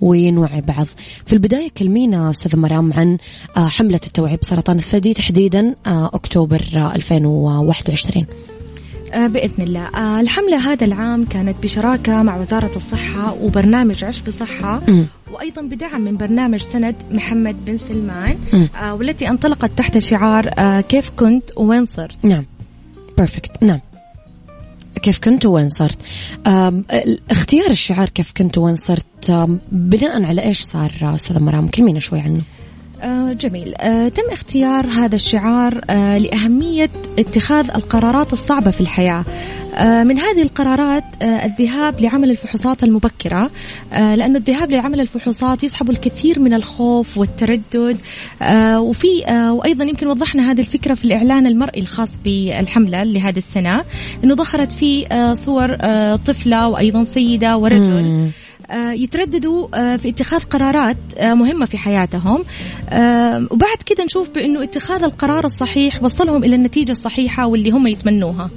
ونوعي 0.00 0.60
بعض. 0.60 0.86
في 1.26 1.32
البداية 1.32 1.68
كلمينا 1.68 2.30
أستاذة 2.30 2.56
مرام 2.56 2.92
عن 2.92 3.18
آه، 3.56 3.68
حملة 3.68 4.00
التوعية 4.06 4.38
بسرطان 4.42 4.78
الثدي 4.78 5.14
تحديدا 5.14 5.74
آه، 5.86 6.10
أكتوبر 6.14 6.62
آه، 6.76 6.94
2021. 6.94 8.26
آه، 9.14 9.26
بإذن 9.26 9.64
الله 9.64 10.20
الحملة 10.20 10.72
هذا 10.72 10.84
العام 10.84 11.24
كانت 11.24 11.56
بشراكة 11.62 12.22
مع 12.22 12.36
وزارة 12.36 12.76
الصحة 12.76 13.34
وبرنامج 13.42 14.04
عش 14.04 14.20
بصحة. 14.20 14.82
وأيضا 15.32 15.62
بدعم 15.62 16.00
من 16.00 16.16
برنامج 16.16 16.60
سند 16.60 16.96
محمد 17.10 17.64
بن 17.64 17.76
سلمان 17.76 18.38
والتي 18.90 19.28
انطلقت 19.28 19.70
تحت 19.76 19.98
شعار 19.98 20.50
كيف 20.80 21.10
كنت 21.16 21.44
وين 21.56 21.84
صرت 21.84 22.24
نعم 22.24 22.44
بيرفكت 23.18 23.62
نعم 23.62 23.80
كيف 24.98 25.18
كنت 25.18 25.46
وين 25.46 25.68
صرت؟ 25.68 25.98
اختيار 27.30 27.70
الشعار 27.70 28.08
كيف 28.08 28.32
كنت 28.36 28.58
وين 28.58 28.76
صرت؟ 28.76 29.48
بناء 29.72 30.24
على 30.24 30.42
إيش 30.42 30.62
صار 30.62 30.92
أستاذة 31.02 31.38
مرام؟ 31.38 31.68
كلمينا 31.68 32.00
شوي 32.00 32.20
عنه. 32.20 32.42
آه، 33.02 33.32
جميل. 33.32 33.74
آه، 33.80 34.08
تم 34.08 34.22
اختيار 34.32 34.86
هذا 34.86 35.14
الشعار 35.14 35.80
آه، 35.90 36.18
لأهمية 36.18 36.90
اتخاذ 37.18 37.70
القرارات 37.70 38.32
الصعبة 38.32 38.70
في 38.70 38.80
الحياة. 38.80 39.24
من 39.78 40.18
هذه 40.18 40.42
القرارات 40.42 41.04
الذهاب 41.22 42.00
لعمل 42.00 42.30
الفحوصات 42.30 42.84
المبكرة. 42.84 43.50
لأن 43.92 44.36
الذهاب 44.36 44.70
لعمل 44.70 45.00
الفحوصات 45.00 45.64
يصحب 45.64 45.90
الكثير 45.90 46.38
من 46.38 46.54
الخوف 46.54 47.18
والتردد. 47.18 47.98
وفي 48.76 49.22
وأيضا 49.52 49.84
يمكن 49.84 50.06
وضحنا 50.06 50.50
هذه 50.50 50.60
الفكرة 50.60 50.94
في 50.94 51.04
الإعلان 51.04 51.46
المرئي 51.46 51.80
الخاص 51.80 52.08
بالحملة 52.24 53.02
لهذه 53.04 53.38
السنة 53.38 53.84
أنه 54.24 54.34
ظهرت 54.34 54.72
فيه 54.72 55.32
صور 55.32 55.76
طفلة 56.16 56.68
وأيضا 56.68 57.04
سيدة 57.04 57.56
ورجل. 57.56 58.30
يترددوا 58.72 59.68
آه، 59.74 59.96
في 59.96 60.08
اتخاذ 60.08 60.40
قرارات 60.40 60.96
آه، 61.16 61.34
مهمة 61.34 61.66
في 61.66 61.78
حياتهم. 61.78 62.44
آه، 62.88 63.46
وبعد 63.50 63.76
كده 63.86 64.04
نشوف 64.04 64.30
بأنه 64.30 64.62
اتخاذ 64.62 65.02
القرار 65.02 65.46
الصحيح 65.46 66.02
وصلهم 66.02 66.44
إلى 66.44 66.56
النتيجة 66.56 66.92
الصحيحة 66.92 67.46
واللي 67.46 67.70
هم 67.70 67.86
يتمنوها. 67.86 68.50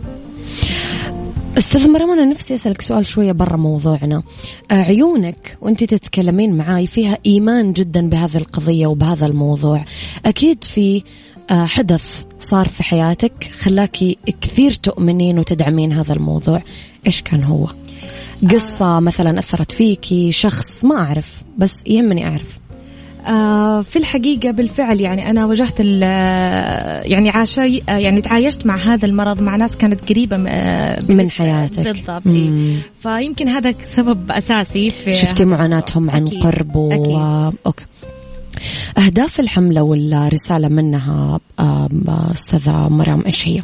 أستاذ 1.58 1.90
مرام 1.90 2.12
أنا 2.12 2.26
نفسي 2.26 2.54
أسألك 2.54 2.82
سؤال 2.82 3.06
شوية 3.06 3.32
برا 3.32 3.58
موضوعنا. 3.58 4.24
آه، 4.72 4.74
عيونك 4.74 5.58
وأنت 5.62 5.84
تتكلمين 5.84 6.56
معاي 6.56 6.88
فيها 6.88 7.18
إيمان 7.26 7.74
جدا 7.74 8.10
بهذه 8.10 8.38
القضية 8.38 8.88
وبهذا 8.88 9.26
الموضوع. 9.26 9.86
أكيد 10.26 10.64
في 10.64 11.04
آه، 11.52 11.66
حدث 11.66 12.24
صار 12.40 12.68
في 12.68 12.84
حياتك 12.84 13.52
خلاكي 13.60 14.18
كثير 14.42 14.72
تؤمنين 14.72 15.40
وتدعمين 15.40 15.94
هذا 15.94 16.14
الموضوع. 16.14 16.64
إيش 17.08 17.22
كان 17.22 17.44
هو؟ 17.44 17.68
قصة 18.50 19.00
مثلا 19.00 19.40
أثرت 19.40 19.72
فيكي 19.72 20.32
شخص 20.32 20.86
ما 20.86 20.96
أعرف 21.00 21.44
بس 21.58 21.74
يهمني 21.88 22.28
أعرف 22.28 22.48
آه، 23.28 23.82
في 23.82 23.96
الحقيقة 24.00 24.52
بالفعل 24.52 25.02
يعني 25.02 25.30
أنا 25.30 25.46
واجهت 25.46 25.76
ال- 25.80 26.02
يعني 27.12 27.30
عاشي 27.30 27.82
آه، 27.90 27.98
يعني 27.98 28.22
تعايشت 28.22 28.66
مع 28.66 28.76
هذا 28.76 29.06
المرض 29.06 29.42
مع 29.42 29.56
ناس 29.56 29.78
كانت 29.78 30.10
قريبة 30.10 30.44
آه، 30.48 31.04
من 31.10 31.32
حياتك. 31.32 31.80
بالضبط. 31.84 32.22
مم. 32.26 32.76
فيمكن 33.04 33.48
هذا 33.48 33.74
سبب 33.84 34.32
أساسي 34.32 34.92
في 34.92 35.14
شفتي 35.14 35.46
معاناتهم 35.46 36.10
عن 36.10 36.24
أكيد. 36.28 36.44
قرب 36.44 36.76
و... 36.76 36.92
أكيد. 36.92 37.58
أوكي 37.66 37.86
أهداف 38.98 39.40
الحملة 39.40 39.82
والرسالة 39.82 40.68
منها 40.68 41.40
أستاذة 42.34 42.72
مرام 42.72 43.24
إيش 43.26 43.48
هي؟ 43.48 43.64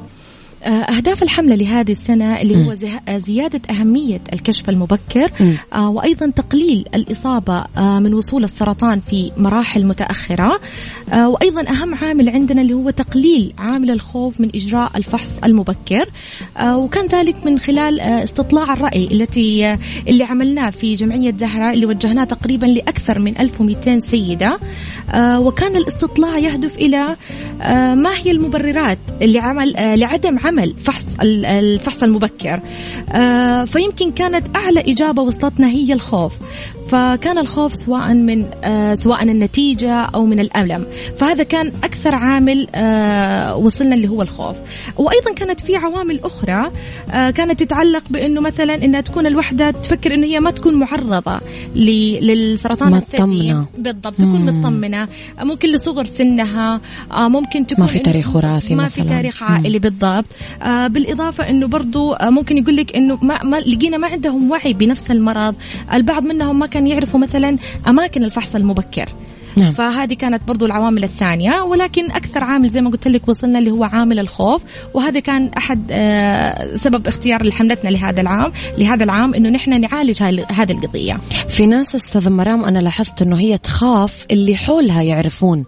آه، 0.64 0.68
أهداف 0.70 1.24
الحملة 1.24 1.56
لهذه 1.56 1.92
السنة 1.92 2.42
اللي 2.42 2.66
هو 2.68 2.74
زه- 2.74 3.18
زيادة 3.18 3.62
أهمية 3.70 4.22
الكشف 4.34 4.70
المبكر. 4.70 5.32
آه، 5.74 5.90
وأيضا 5.90 6.30
تقليل 6.30 6.86
الإصابة 6.96 7.64
آه، 7.78 8.00
من 8.00 8.14
وصول 8.14 8.44
السرطان 8.44 9.00
في 9.10 9.32
مراحل 9.38 9.86
متأخرة 9.86 10.60
آه، 11.14 11.30
وأيضا 11.30 11.62
أهم 11.70 11.96
عامل 11.96 12.30
عندنا 12.30 12.62
اللي 12.62 12.74
هو 12.74 12.90
تقليل 12.90 13.54
عامل 13.58 13.92
الخوف 13.92 14.40
من 14.42 14.50
إجراء 14.56 14.92
الفحص 14.96 15.30
المبكر 15.44 16.06
آه، 16.58 16.78
وكان 16.78 17.08
ذلك 17.08 17.46
من 17.46 17.60
خلال 17.60 18.00
آه، 18.00 18.24
استطلاع 18.24 18.74
الرأي 18.74 19.04
التي 19.12 19.66
آه، 19.66 19.80
اللي 20.08 20.24
عملناه 20.24 20.70
في 20.70 20.96
جمعية 20.96 21.34
زهرة 21.38 21.74
اللي 21.74 21.86
وجهناه 21.86 22.24
تقريبا 22.24 22.66
لأكثر 22.66 23.20
من 23.20 23.38
1200 23.40 24.00
سيدة 24.00 24.60
آه، 25.12 25.40
وكان 25.40 25.76
الاستطلاع 25.76 26.38
يهدف 26.38 26.76
إلى 26.78 27.16
آه، 27.62 27.96
ما 27.96 28.10
هي 28.18 28.32
المبررات 28.32 28.98
اللي 29.22 29.40
عمل 29.40 29.76
آه، 29.78 29.96
لعدم 29.96 30.38
عمل 30.48 30.74
فحص 30.84 31.06
ال- 31.22 31.46
الفحص 31.46 32.04
المبكر. 32.04 32.60
آه، 33.12 33.66
فيمكن 33.66 34.12
كانت 34.12 34.48
أعلى 34.56 34.80
إجابة 34.80 35.22
وصلتنا 35.22 35.68
هي 35.68 35.94
الخوف. 35.94 36.34
فكان 36.90 37.38
الخوف 37.38 37.74
سواء 37.76 38.14
من 38.14 38.46
آه، 38.64 38.94
سواء 38.94 39.24
النتيجة 39.24 39.92
أو 39.94 40.26
من 40.26 40.40
الألم. 40.40 40.86
فهذا 41.18 41.44
كان 41.44 41.68
أكثر 41.84 42.16
عامل 42.16 42.68
آه، 42.76 43.56
وصلنا 43.56 43.96
اللي 43.96 44.08
هو 44.08 44.22
الخوف. 44.22 44.56
وأيضا 44.98 45.34
كانت 45.36 45.60
في 45.60 45.76
عوامل 45.76 46.20
أخرى 46.24 46.72
كانت 47.12 47.60
تتعلق 47.64 48.04
بأنه 48.10 48.42
مثلا 48.42 48.76
أنها 48.76 49.02
تكون 49.02 49.28
الوحدة 49.28 49.72
تفكر 49.72 50.14
أنه 50.14 50.28
هي 50.28 50.40
ما 50.40 50.52
تكون 50.52 50.74
معرضة 50.76 51.40
للسرطان 51.76 52.94
الثدي. 52.96 53.56
بالضبط 53.78 54.16
تكون 54.16 54.46
مطمنة. 54.60 55.08
ممكن 55.40 55.72
لصغر 55.72 56.06
سنها 56.06 56.82
ممكن 57.18 57.68
تكون 57.68 57.82
ما 57.86 57.88
في 57.92 58.00
تاريخ 58.00 58.36
وراثي 58.36 58.76
ما 58.76 58.88
في 58.88 59.02
مثلاً. 59.02 59.16
تاريخ 59.16 59.44
عائلي 59.44 59.80
بالضبط. 59.80 60.26
آه 60.64 60.88
بالإضافة 60.88 61.50
أنه 61.50 61.68
برضو 61.68 62.14
آه 62.14 62.30
ممكن 62.30 62.58
يقول 62.58 62.76
لك 62.76 62.96
أنه 62.96 63.20
ما, 63.22 63.44
ما 63.44 63.58
لقينا 63.60 63.98
ما 63.98 64.08
عندهم 64.08 64.52
وعي 64.52 64.74
بنفس 64.74 65.12
المرض. 65.12 65.56
البعض 65.94 66.24
منهم 66.24 66.60
ما 66.60 66.66
كان 66.66 66.88
يعرفوا 66.88 67.20
مثلا 67.20 67.58
أماكن 67.88 68.24
الفحص 68.24 68.56
المبكر. 68.56 69.10
نعم. 69.58 69.74
فهذه 69.74 70.14
كانت 70.14 70.44
برضو 70.48 70.66
العوامل 70.66 71.04
الثانية 71.04 71.62
ولكن 71.62 72.12
أكثر 72.12 72.44
عامل 72.44 72.70
زي 72.70 72.82
ما 72.82 72.90
قلت 72.90 73.08
لك 73.08 73.28
وصلنا 73.28 73.60
اللي 73.60 73.72
هو 73.72 73.84
عامل 73.84 74.20
الخوف. 74.20 74.62
وهذا 74.94 75.20
كان 75.20 75.52
أحد 75.58 75.82
آه 75.92 76.78
سبب 76.78 77.08
اختيار 77.08 77.46
لحملتنا 77.46 77.90
لهذا 77.90 78.22
العام 78.22 78.52
لهذا 78.78 79.04
العام 79.04 79.34
أنه 79.34 79.50
نحن 79.50 79.82
نعالج 79.82 80.24
هذه 80.52 80.72
القضية. 80.72 81.18
في 81.50 81.66
ناس 81.66 81.96
أستاذ 81.96 82.30
مرام 82.30 82.66
أنا 82.66 82.80
لاحظت 82.80 83.22
إنه 83.22 83.40
هي 83.40 83.58
تخاف 83.58 84.26
اللي 84.32 84.56
حولها 84.56 85.02
يعرفون. 85.02 85.66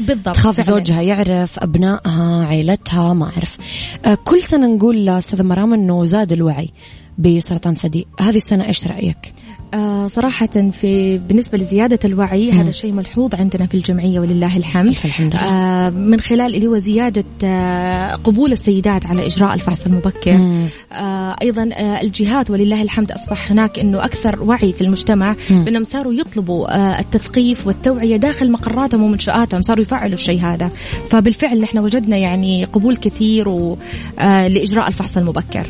بالضبط 0.00 0.34
تخاف 0.34 0.60
فعلاً. 0.60 0.70
زوجها 0.70 1.02
يعرف 1.02 1.58
أبنائها 1.58 2.46
عائلتها 2.46 3.12
ما 3.12 3.24
أعرف. 3.24 3.56
آه، 4.04 4.14
كل 4.14 4.42
سنة 4.42 4.66
نقول 4.66 5.08
أستاذ 5.08 5.42
مرام 5.42 5.74
إنه 5.74 6.04
زاد 6.04 6.32
الوعي 6.32 6.70
بسرطان 7.18 7.74
ثدي. 7.74 8.06
هذه 8.20 8.36
السنة 8.36 8.64
إيش 8.64 8.86
رأيك؟ 8.86 9.34
آه 9.74 10.06
صراحة 10.06 10.46
في 10.72 11.18
بالنسبة 11.18 11.58
لزيادة 11.58 11.98
الوعي 12.04 12.50
هذا 12.52 12.70
شيء 12.70 12.92
ملحوظ 12.92 13.34
عندنا 13.34 13.66
في 13.66 13.74
الجمعية 13.74 14.20
ولله 14.20 14.56
الحمد. 14.56 14.88
الحمد 15.04 15.34
لله. 15.34 15.44
آه 15.44 15.90
من 15.90 16.20
خلال 16.20 16.54
اللي 16.54 16.66
هو 16.66 16.78
زيادة 16.78 17.24
آه 17.44 18.14
قبول 18.14 18.52
السيدات 18.52 19.06
على 19.06 19.26
إجراء 19.26 19.54
الفحص 19.54 19.78
المبكر. 19.86 20.32
مم. 20.36 20.66
آه 20.92 21.36
أيضا 21.42 21.68
آه 21.72 22.00
الجهات 22.00 22.50
ولله 22.50 22.82
الحمد 22.82 23.12
أصبح 23.12 23.50
هناك 23.50 23.78
أنه 23.78 24.04
أكثر 24.04 24.42
وعي 24.42 24.72
في 24.72 24.80
المجتمع 24.80 25.36
بأنهم 25.50 25.84
صاروا 25.84 26.12
يطلبوا 26.12 26.76
آه 26.76 27.00
التثقيف 27.00 27.66
والتوعية 27.66 28.16
داخل 28.16 28.50
مقراتهم 28.52 29.02
ومنشآتهم 29.02 29.62
صاروا 29.62 29.82
يفعلوا 29.82 30.14
الشيء 30.14 30.40
هذا. 30.40 30.70
فبالفعل 31.10 31.60
نحن 31.60 31.78
وجدنا 31.78 32.16
يعني 32.16 32.64
قبول 32.64 32.96
كثير 32.96 33.48
و- 33.48 33.78
آه 34.18 34.48
لإجراء 34.48 34.88
الفحص 34.88 35.16
المبكر. 35.16 35.66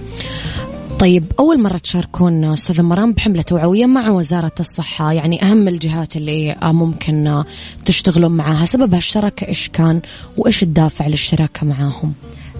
طيب 1.02 1.32
أول 1.40 1.60
مرة 1.62 1.78
تشاركون 1.78 2.44
أستاذ 2.44 2.82
مرام 2.82 3.12
بحملة 3.12 3.42
توعوية 3.42 3.86
مع 3.86 4.10
وزارة 4.10 4.52
الصحة 4.60 5.12
يعني 5.12 5.42
أهم 5.42 5.68
الجهات 5.68 6.16
اللي 6.16 6.56
ممكن 6.62 7.42
تشتغلون 7.84 8.32
معها 8.32 8.64
سبب 8.64 8.94
هالشراكة 8.94 9.48
إيش 9.48 9.68
كان 9.68 10.00
وإيش 10.36 10.62
الدافع 10.62 11.06
للشراكة 11.06 11.66
معاهم؟ 11.66 12.14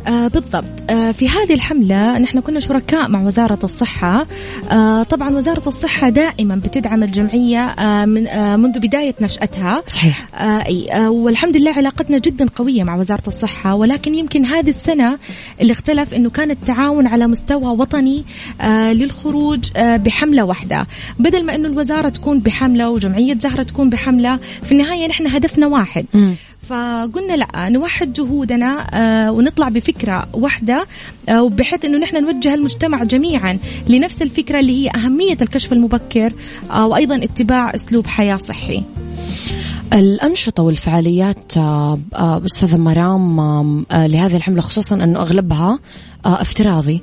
آه 0.06 0.28
بالضبط. 0.28 0.90
آه 0.90 1.12
في 1.12 1.28
هذه 1.28 1.54
الحملة 1.54 2.18
نحن 2.18 2.40
كنا 2.40 2.60
شركاء 2.60 3.08
مع 3.08 3.22
وزارة 3.22 3.58
الصحة. 3.64 4.26
آه 4.70 5.02
طبعا 5.02 5.36
وزارة 5.36 5.68
الصحة 5.68 6.08
دائما 6.08 6.56
بتدعم 6.56 7.02
الجمعية 7.02 7.58
آه 7.66 8.04
من 8.04 8.26
آه 8.26 8.56
منذ 8.56 8.78
بداية 8.78 9.14
نشأتها. 9.20 9.82
صحيح. 9.88 10.28
آه 10.34 10.66
أي 10.66 10.92
آه 10.92 11.10
والحمد 11.10 11.56
لله 11.56 11.70
علاقتنا 11.72 12.18
جدا 12.18 12.46
قوية 12.56 12.82
مع 12.84 12.96
وزارة 12.96 13.22
الصحة. 13.28 13.74
ولكن 13.74 14.14
يمكن 14.14 14.44
هذه 14.44 14.68
السنة 14.68 15.18
اللي 15.60 15.72
اختلف 15.72 16.14
إنه 16.14 16.30
كان 16.30 16.50
التعاون 16.50 17.06
على 17.06 17.26
مستوى 17.26 17.68
وطني 17.78 18.24
آه 18.60 18.92
للخروج 18.92 19.68
آه 19.76 19.96
بحملة 19.96 20.44
واحدة. 20.44 20.86
بدل 21.18 21.46
ما 21.46 21.54
إنه 21.54 21.68
الوزارة 21.68 22.08
تكون 22.08 22.40
بحملة 22.40 22.90
وجمعية 22.90 23.34
زهرة 23.42 23.62
تكون 23.62 23.90
بحملة 23.90 24.38
في 24.62 24.72
النهاية 24.72 25.08
نحن 25.08 25.26
هدفنا 25.26 25.66
واحد. 25.66 26.06
مم. 26.14 26.34
فقلنا 26.68 27.36
لا 27.36 27.68
نوحد 27.68 28.12
جهودنا 28.12 28.86
آه 28.94 29.32
ونطلع 29.32 29.68
بفكرة 29.68 30.28
واحدة 30.32 30.86
آه 31.28 31.42
وبحيث 31.42 31.84
إنه 31.84 31.98
نحن 31.98 32.24
نوجه 32.24 32.54
المجتمع 32.54 33.04
جميعا 33.04 33.58
لنفس 33.88 34.22
الفكرة 34.22 34.60
اللي 34.60 34.84
هي 34.84 34.90
أهمية 34.90 35.36
الكشف 35.42 35.72
المبكر 35.72 36.32
آه 36.70 36.86
وأيضا 36.86 37.16
اتباع 37.16 37.74
أسلوب 37.74 38.06
حياة 38.06 38.36
صحي 38.36 38.82
الأنشطة 39.92 40.62
والفعاليات 40.62 41.52
أستاذة 42.14 42.76
مرام 42.76 43.36
لهذه 43.92 44.36
الحملة 44.36 44.60
خصوصا 44.60 44.94
أنه 44.94 45.20
أغلبها 45.20 45.78
افتراضي. 46.24 47.00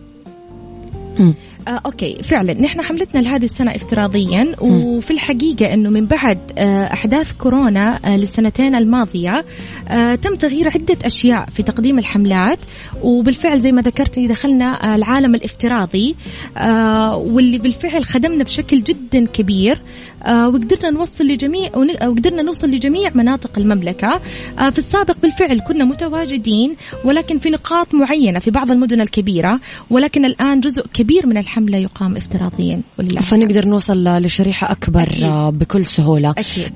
آه 1.69 1.81
أوكي 1.85 2.17
فعلا. 2.23 2.53
نحن 2.53 2.81
حملتنا 2.81 3.19
لهذه 3.19 3.43
السنة 3.43 3.75
افتراضيا 3.75 4.55
وفي 4.61 5.11
الحقيقة 5.11 5.73
إنه 5.73 5.89
من 5.89 6.05
بعد 6.05 6.39
آه 6.57 6.93
أحداث 6.93 7.31
كورونا 7.31 7.99
آه 8.05 8.17
للسنتين 8.17 8.75
الماضية 8.75 9.45
آه 9.87 10.15
تم 10.15 10.35
تغيير 10.35 10.69
عدة 10.69 10.97
أشياء 11.05 11.45
في 11.55 11.63
تقديم 11.63 11.99
الحملات. 11.99 12.59
وبالفعل 13.03 13.59
زي 13.59 13.71
ما 13.71 13.81
ذكرتي 13.81 14.27
دخلنا 14.27 14.93
آه 14.93 14.95
العالم 14.95 15.35
الافتراضي 15.35 16.15
آه 16.57 17.15
واللي 17.17 17.57
بالفعل 17.57 18.03
خدمنا 18.05 18.43
بشكل 18.43 18.83
جدا 18.83 19.25
كبير 19.25 19.81
آه 20.23 20.49
وقدرنا 20.49 20.89
نوصل 20.89 21.23
لجميع 21.27 21.69
وقدرنا 21.77 22.41
نوصل 22.41 22.69
لجميع 22.69 23.11
مناطق 23.15 23.51
المملكة. 23.57 24.21
آه 24.59 24.69
في 24.69 24.79
السابق 24.79 25.17
بالفعل 25.21 25.59
كنا 25.67 25.85
متواجدين 25.85 26.75
ولكن 27.05 27.39
في 27.39 27.49
نقاط 27.49 27.93
معينة 27.93 28.39
في 28.39 28.51
بعض 28.51 28.71
المدن 28.71 29.01
الكبيرة 29.01 29.59
ولكن 29.89 30.25
الآن 30.25 30.59
جزء 30.59 30.85
كبير 30.93 31.25
من 31.27 31.37
الحمله 31.59 31.77
يقام 31.77 32.17
افتراضيا 32.17 32.81
ولله 32.99 33.21
فنقدر 33.21 33.67
نوصل 33.67 34.03
لشريحة 34.03 34.71
أكبر 34.71 35.01
أكيد. 35.01 35.59
بكل 35.59 35.85
سهولة. 35.85 36.33
أكيد. 36.37 36.71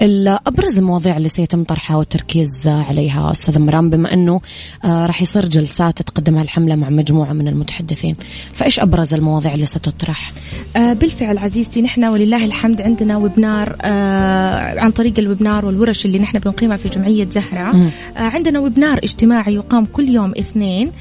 أبرز 0.47 0.77
المواضيع 0.77 1.17
اللي 1.17 1.29
سيتم 1.29 1.63
طرحها 1.63 1.97
والتركيز 1.97 2.67
عليها 2.67 3.31
أستاذ 3.31 3.59
مرام 3.59 3.89
بما 3.89 4.13
أنه 4.13 4.41
آه، 4.85 5.05
راح 5.05 5.21
يصير 5.21 5.45
جلسات 5.45 6.01
تقدمها 6.01 6.41
الحملة 6.41 6.75
مع 6.75 6.89
مجموعة 6.89 7.33
من 7.33 7.47
المتحدثين 7.47 8.15
فإيش 8.53 8.79
أبرز 8.79 9.13
المواضيع 9.13 9.53
اللي 9.53 9.65
ستطرح؟ 9.65 10.33
آه 10.75 10.93
بالفعل 10.93 11.37
عزيزتي 11.37 11.81
نحن 11.81 12.05
ولله 12.05 12.45
الحمد 12.45 12.81
عندنا 12.81 13.17
ويبنار 13.17 13.75
آه 13.81 14.79
عن 14.79 14.91
طريق 14.91 15.13
الويبنار 15.19 15.65
والورش 15.65 16.05
اللي 16.05 16.19
نحن 16.19 16.39
بنقيمها 16.39 16.77
في 16.77 16.89
جمعية 16.89 17.27
زهرة. 17.29 17.91
عندنا 18.15 18.59
ويبنار 18.59 18.97
اجتماعي 18.97 19.53
يقام 19.53 19.85
كل 19.85 20.09
يوم 20.09 20.33
اثنين 20.39 20.91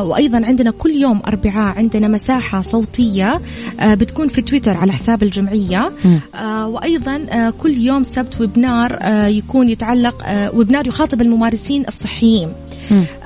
وأيضا 0.00 0.46
عندنا 0.46 0.70
كل 0.70 0.90
يوم 0.90 1.20
أربعاء 1.26 1.78
عندنا 1.78 2.08
مساحة 2.08 2.62
صوتية 2.88 3.40
آه 3.80 3.94
بتكون 3.94 4.28
في 4.28 4.42
تويتر 4.42 4.76
على 4.76 4.92
حساب 4.92 5.22
الجمعية. 5.22 5.92
آه 6.34 6.68
وأيضا 6.68 7.26
آه 7.30 7.50
كل 7.50 7.76
يوم 7.78 8.02
سبت 8.02 8.40
ويبنار 8.40 8.98
يكون 9.28 9.68
يتعلق 9.68 10.24
ويبنار 10.54 10.86
يخاطب 10.86 11.20
الممارسين 11.22 11.84
الصحيين. 11.88 12.48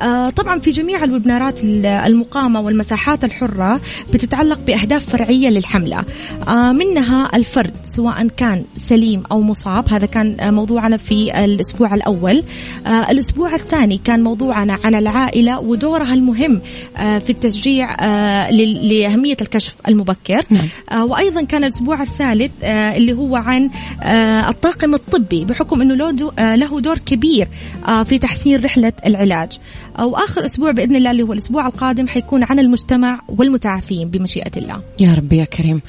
آه، 0.02 0.30
طبعا 0.30 0.58
في 0.60 0.70
جميع 0.70 1.04
الويبنارات 1.04 1.60
ال- 1.64 1.86
المقامة 1.86 2.60
والمساحات 2.60 3.24
الحرة 3.24 3.80
بتتعلق 4.12 4.58
بأهداف 4.66 5.06
فرعية 5.10 5.48
للحملة. 5.48 6.04
آه، 6.48 6.72
منها 6.72 7.30
الفرد 7.36 7.72
سواء 7.84 8.26
كان 8.36 8.64
سليم 8.76 9.22
أو 9.32 9.40
مصاب 9.40 9.88
هذا 9.88 10.06
كان 10.06 10.54
موضوعنا 10.54 10.96
في 10.96 11.44
الأسبوع 11.44 11.94
الأول. 11.94 12.42
آه، 12.86 13.10
الأسبوع 13.10 13.54
الثاني 13.54 14.00
كان 14.04 14.22
موضوعنا 14.22 14.78
عن 14.84 14.94
العائلة 14.94 15.60
ودورها 15.60 16.14
المهم 16.14 16.60
آه، 16.96 17.18
في 17.18 17.30
التشجيع 17.30 17.96
آه، 18.00 18.50
لأهمية 18.50 19.36
الكشف 19.42 19.74
المبكر. 19.88 20.42
نعم. 20.50 20.66
آه، 20.92 21.04
وأيضا 21.04 21.42
كان 21.42 21.62
الأسبوع 21.64 22.02
الثالث 22.02 22.52
آه، 22.62 22.96
اللي 22.96 23.12
هو 23.12 23.36
عن 23.36 23.70
آه، 24.02 24.48
الطاقم 24.48 24.94
الطبي 24.94 25.44
بحكم 25.44 25.80
إنه 25.82 25.94
له 25.94 26.10
دو- 26.10 26.32
له 26.38 26.80
دور 26.80 26.98
كبير 26.98 27.48
آه، 27.88 28.02
في 28.02 28.18
تحسين 28.18 28.64
رحلة 28.64 28.92
العلاج. 29.06 29.51
آه، 29.98 30.06
واخر 30.06 30.44
أسبوع 30.44 30.70
بإذن 30.70 30.96
الله 30.96 31.10
اللي 31.10 31.22
هو 31.22 31.32
الأسبوع 31.32 31.66
القادم 31.66 32.08
حيكون 32.08 32.44
عن 32.44 32.58
المجتمع 32.58 33.20
والمتعافين 33.28 34.10
بمشيئة 34.10 34.52
الله. 34.56 34.82
يا 35.00 35.14
رب 35.14 35.32
يا 35.32 35.44
كريم. 35.44 35.80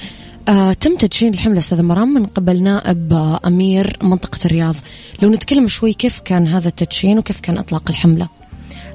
آه، 0.48 0.74
تم 0.74 0.98
تدشين 0.98 1.34
الحملة 1.34 1.60
أستاذ 1.60 1.82
مرام 1.82 2.14
من 2.14 2.26
قبل 2.26 2.64
نائب 2.64 3.14
آه، 3.14 3.40
أمير 3.46 3.98
منطقة 4.02 4.40
الرياض. 4.46 4.76
لو 5.22 5.30
نتكلم 5.30 5.68
شوي 5.68 5.94
كيف 5.94 6.20
كان 6.20 6.48
هذا 6.48 6.68
التدشين 6.68 7.18
وكيف 7.18 7.40
كان 7.40 7.58
إطلاق 7.58 7.90
الحملة؟ 7.90 8.43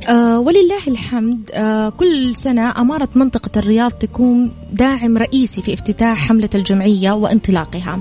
آه 0.07 0.41
ولله 0.41 0.79
الحمد 0.89 1.51
آه 1.53 1.89
كل 1.89 2.37
سنة 2.37 2.81
أمارة 2.81 3.09
منطقة 3.15 3.51
الرياض 3.59 3.91
تكون 3.93 4.53
داعم 4.73 5.19
رئيسي 5.19 5.63
في 5.63 5.75
افتتاح 5.75 6.29
حملة 6.29 6.49
الجمعية 6.55 7.13
وانطلاقها. 7.13 8.01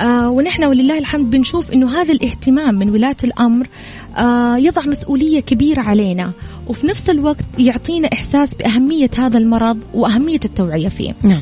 آه 0.00 0.30
ونحن 0.30 0.64
ولله 0.64 0.98
الحمد 0.98 1.30
بنشوف 1.30 1.70
إنه 1.72 2.00
هذا 2.00 2.12
الاهتمام 2.12 2.74
من 2.74 2.90
ولاة 2.90 3.16
الأمر 3.24 3.66
آه 4.16 4.56
يضع 4.56 4.82
مسؤولية 4.82 5.40
كبيرة 5.40 5.80
علينا 5.80 6.30
وفي 6.66 6.86
نفس 6.86 7.10
الوقت 7.10 7.44
يعطينا 7.58 8.08
إحساس 8.12 8.54
بأهمية 8.54 9.10
هذا 9.18 9.38
المرض 9.38 9.78
وأهمية 9.94 10.40
التوعية 10.44 10.88
فيه. 10.88 11.14
نعم 11.22 11.40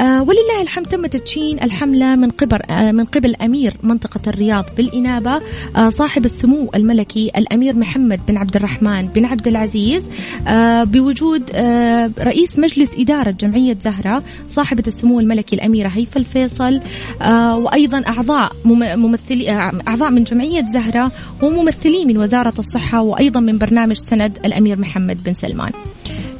ولله 0.00 0.62
الحمد 0.62 0.86
تم 0.86 1.06
تدشين 1.06 1.62
الحملة 1.62 2.16
من 2.16 2.30
قبل 2.30 2.58
آه 2.70 2.92
من 2.92 3.04
قبل 3.04 3.34
أمير 3.36 3.74
منطقة 3.82 4.20
الرياض 4.26 4.64
بالإنابة 4.76 5.40
آه 5.76 5.88
صاحب 5.88 6.24
السمو 6.24 6.70
الملكي 6.74 7.30
الأمير 7.36 7.76
محمد 7.76 8.20
بن 8.28 8.36
عبد 8.36 8.56
الرحمن 8.56 9.06
بن 9.08 9.24
عبد 9.24 9.48
العزيز 9.48 10.04
آه 10.48 10.84
بوجود 10.84 11.50
آه 11.54 12.10
رئيس 12.18 12.58
مجلس 12.58 12.90
إدارة 12.98 13.30
جمعية 13.30 13.76
زهرة 13.80 14.22
صاحبة 14.48 14.82
السمو 14.86 15.20
الملكي 15.20 15.56
الأميرة 15.56 15.88
هيفا 15.88 16.20
الفيصل 16.20 16.80
آه 17.22 17.56
وأيضا 17.56 18.02
أعضاء 18.08 18.52
مم- 18.64 18.98
ممثلي 19.02 19.50
آه 19.50 19.72
أعضاء 19.88 20.10
من 20.10 20.24
جمعية 20.24 20.66
زهرة 20.68 21.12
وممثلين 21.42 22.06
من 22.08 22.18
وزارة 22.18 22.54
الصحة 22.58 23.00
وأيضا 23.00 23.40
من 23.40 23.58
برنامج 23.58 23.96
سند 23.96 24.38
الأمير 24.44 24.78
محمد 24.78 25.24
بن 25.24 25.32
سلمان. 25.32 25.72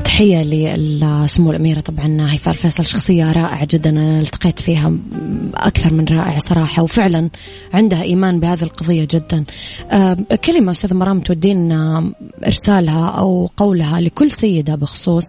تحية 0.07 0.43
لسمو 0.77 1.51
الأميرة. 1.51 1.81
طبعا 1.81 2.33
هيفاء 2.33 2.55
الفيصل 2.55 2.87
شخصية 2.87 3.33
رائعة 3.33 3.65
جدا. 3.71 3.91
أنا 3.91 4.21
التقيت 4.21 4.61
فيها 4.61 4.93
أكثر 5.55 5.93
من 5.95 6.05
رائع 6.05 6.39
صراحة 6.39 6.83
وفعلا 6.83 7.31
عندها 7.75 8.03
إيمان 8.03 8.41
بهذه 8.41 8.63
القضية 8.63 9.09
جدا. 9.11 9.45
آه، 9.91 10.17
كلمة 10.45 10.71
أستاذ 10.71 10.95
مرام 10.95 11.21
تودين 11.21 11.73
إرسالها 12.47 13.07
أو 13.07 13.51
قولها 13.57 14.01
لكل 14.01 14.31
سيدة 14.31 14.75
بخصوص 14.75 15.25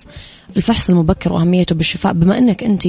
الفحص 0.57 0.89
المبكر 0.89 1.33
وأهميته 1.33 1.75
بالشفاء. 1.75 2.13
بما 2.13 2.37
أنك 2.37 2.63
أنت 2.63 2.83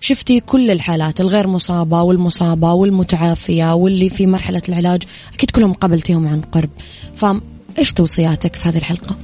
شفتي 0.00 0.40
كل 0.40 0.70
الحالات 0.70 1.20
الغير 1.20 1.46
مصابة 1.46 2.02
والمصابة 2.02 2.72
والمتعافية 2.72 3.74
واللي 3.74 4.08
في 4.08 4.26
مرحلة 4.26 4.62
العلاج 4.68 5.02
أكيد 5.34 5.50
كلهم 5.50 5.72
قابلتيهم 5.72 6.28
عن 6.28 6.40
قرب. 6.40 6.70
فإيش 7.14 7.92
توصياتك 7.92 8.56
في 8.56 8.68
هذه 8.68 8.78
الحلقة؟ 8.78 9.16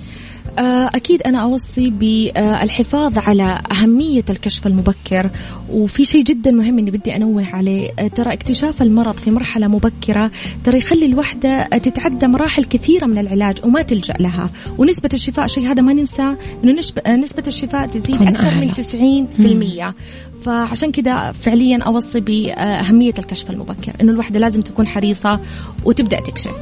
آه، 0.58 0.90
أكيد 0.94 1.22
أنا 1.22 1.42
أوصي 1.42 1.90
بالحفاظ 1.90 3.18
على 3.18 3.60
أهمية 3.72 4.24
الكشف 4.30 4.66
المبكر 4.66 5.30
وفي 5.70 6.04
شيء 6.04 6.24
جدا 6.24 6.50
مهم 6.50 6.78
إني 6.78 6.90
بدي 6.90 7.16
أنوه 7.16 7.46
عليه. 7.52 7.90
آه، 7.98 8.08
ترى 8.08 8.32
اكتشاف 8.32 8.82
المرض 8.82 9.14
في 9.14 9.30
مرحلة 9.30 9.68
مبكرة 9.68 10.30
ترى 10.64 10.78
يخلي 10.78 11.06
الوحدة 11.06 11.62
تتعدى 11.62 12.26
مراحل 12.26 12.64
كثيرة 12.64 13.06
من 13.06 13.18
العلاج 13.18 13.58
وما 13.64 13.82
تلجأ 13.82 14.14
لها. 14.20 14.50
ونسبة 14.78 15.08
الشفاء 15.14 15.46
شيء 15.46 15.66
هذا 15.70 15.82
ما 15.82 15.92
ننسى 15.92 16.36
إنه 16.64 16.72
نسبة, 16.72 17.02
آه، 17.06 17.48
الشفاء 17.48 17.86
تزيد 17.86 18.22
أكثر. 18.22 18.54
من 18.54 18.72
90% 18.72 19.94
فعشان 20.42 20.92
كذا 20.92 21.32
فعليا 21.32 21.82
أوصي 21.82 22.20
بأهمية 22.20 23.14
الكشف 23.18 23.50
المبكر 23.50 23.92
إنه 24.00 24.12
الوحدة 24.12 24.40
لازم 24.40 24.62
تكون 24.62 24.86
حريصة 24.86 25.40
وتبدأ 25.84 26.20
تكشف. 26.20 26.54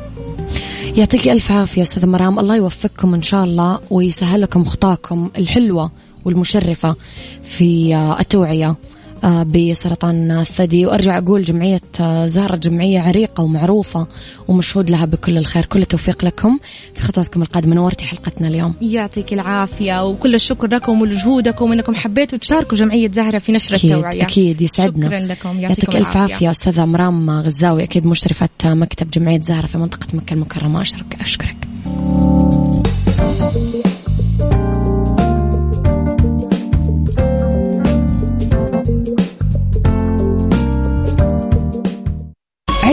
يعطيك 0.97 1.29
ألف 1.29 1.53
عافية 1.53 1.83
أستاذة 1.83 2.07
مرام. 2.07 2.39
الله 2.39 2.57
يوفقكم 2.57 3.15
إن 3.15 3.23
شاء 3.23 3.45
الله 3.45 3.81
ويسهل 3.91 4.41
لكم 4.41 4.65
خطاكم 4.65 5.31
الحلوة 5.39 5.91
والمشرفة 6.25 6.97
في 7.43 7.95
آه، 7.95 8.21
التوعية. 8.21 8.77
بسرطان 9.23 10.31
الثدي. 10.31 10.87
وأرجع 10.87 11.19
أقول 11.19 11.43
جمعية 11.43 11.81
آه، 12.01 12.27
زهرة 12.27 12.57
جمعية 12.57 13.01
عريقة 13.01 13.43
ومعروفة 13.43 14.07
ومشهود 14.49 14.91
لها 14.91 15.05
بكل 15.05 15.39
الخير. 15.39 15.65
كل 15.65 15.83
التوفيق 15.83 16.25
لكم 16.25 16.59
في 16.95 17.03
خطواتكم 17.03 17.43
القادمة. 17.43 17.75
نورتي 17.75 18.05
حلقتنا 18.05 18.49
اليوم. 18.49 18.75
يعطيك 18.83 19.33
العافية 19.33 20.05
وكل 20.07 20.35
الشكر 20.35 20.67
لكم 20.67 21.03
ولجهودكم 21.03 21.73
انكم 21.73 21.95
حبيتوا 21.95 22.39
تشاركوا 22.39 22.79
جمعية 22.79 23.11
زهرة 23.11 23.39
في 23.39 23.53
نشر 23.53 23.75
أكيد 23.75 23.93
التوعية. 23.93 24.23
أكيد 24.23 24.63
يسعدنا. 24.63 25.07
شكرا 25.07 25.19
لكم. 25.21 25.61
يعطيك 25.61 25.97
ألف 25.97 26.17
عافية. 26.17 26.51
أستاذة 26.51 26.85
مرام 26.85 27.31
غزاوي 27.31 27.83
أكيد 27.83 28.07
مشرفة 28.07 28.49
مكتب 28.65 29.11
جمعية 29.11 29.41
زهرة 29.41 29.67
في 29.67 29.79
منطقة 29.79 30.07
مكة 30.15 30.35
المكرمة. 30.35 30.81
أشكرك. 30.81 31.17
أشكرك. 31.21 31.57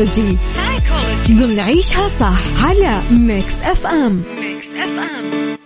سايكولوجي 0.00 0.36
ضمن 1.30 1.60
عيشها 1.60 2.08
صح 2.08 2.64
على 2.64 3.02
ميكس 3.10 3.54
اف 3.62 3.86
ام 3.86 4.22
ميكس 4.40 4.66
اف 4.74 4.98
ام 4.98 5.56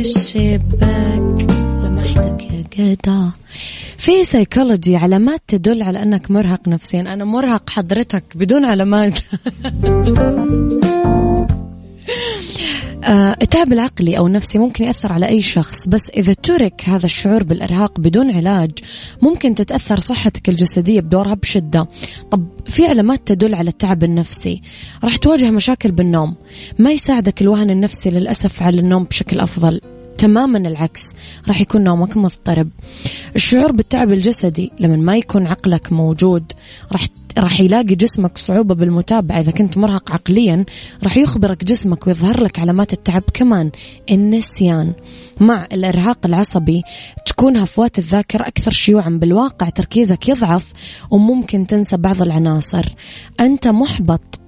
الشباك 0.00 1.44
لمحتك 1.84 2.78
يا 2.78 2.96
في 3.98 4.24
سيكولوجي 4.24 4.96
علامات 4.96 5.40
تدل 5.48 5.82
على 5.82 6.02
أنك 6.02 6.30
مرهق 6.30 6.68
نفسيا. 6.68 7.00
أنا 7.00 7.24
مرهق 7.24 7.70
حضرتك 7.70 8.24
بدون 8.34 8.64
علامات. 8.64 9.18
التعب 13.42 13.72
العقلي 13.72 14.18
أو 14.18 14.26
النفسي 14.26 14.58
ممكن 14.58 14.84
يأثر 14.84 15.12
على 15.12 15.28
أي 15.28 15.42
شخص 15.42 15.88
بس 15.88 16.02
إذا 16.16 16.32
ترك 16.32 16.82
هذا 16.84 17.06
الشعور 17.06 17.42
بالإرهاق 17.42 18.00
بدون 18.00 18.30
علاج 18.30 18.70
ممكن 19.22 19.54
تتأثر 19.54 20.00
صحتك 20.00 20.48
الجسدية 20.48 21.00
بدورها 21.00 21.34
بشدة. 21.34 21.88
طب 22.30 22.46
في 22.66 22.86
علامات 22.86 23.20
تدل 23.26 23.54
على 23.54 23.70
التعب 23.70 24.04
النفسي. 24.04 24.62
راح 25.04 25.16
تواجه 25.16 25.50
مشاكل 25.50 25.90
بالنوم. 25.90 26.34
ما 26.78 26.90
يساعدك 26.92 27.42
الوهن 27.42 27.70
النفسي 27.70 28.10
للأسف 28.10 28.62
على 28.62 28.80
النوم 28.80 29.04
بشكل 29.04 29.40
أفضل. 29.40 29.80
تماما 30.22 30.58
العكس 30.58 31.02
راح 31.48 31.60
يكون 31.60 31.84
نومك 31.84 32.16
مضطرب. 32.16 32.68
الشعور 33.36 33.72
بالتعب 33.72 34.12
الجسدي 34.12 34.72
لما 34.80 34.96
ما 34.96 35.16
يكون 35.16 35.46
عقلك 35.46 35.92
موجود 35.92 36.52
راح 36.92 37.08
راح 37.38 37.60
يلاقي 37.60 37.94
جسمك 37.94 38.38
صعوبة 38.38 38.74
بالمتابعة. 38.74 39.40
إذا 39.40 39.52
كنت 39.52 39.78
مرهق 39.78 40.12
عقليا 40.12 40.64
راح 41.04 41.16
يخبرك 41.16 41.64
جسمك 41.64 42.06
ويظهر 42.06 42.42
لك 42.42 42.58
علامات 42.58 42.92
التعب 42.92 43.22
كمان. 43.34 43.70
النسيان 44.10 44.92
مع 45.40 45.66
الإرهاق 45.72 46.18
العصبي 46.26 46.82
تكون 47.26 47.56
هفوات 47.56 47.98
الذاكرة 47.98 48.46
أكثر 48.46 48.70
شيوعا. 48.70 49.10
بالواقع 49.10 49.68
تركيزك 49.68 50.28
يضعف 50.28 50.72
وممكن 51.10 51.66
تنسى 51.66 51.96
بعض 51.96 52.22
العناصر. 52.22 52.84
أنت 53.40 53.68
محبط 53.68 54.40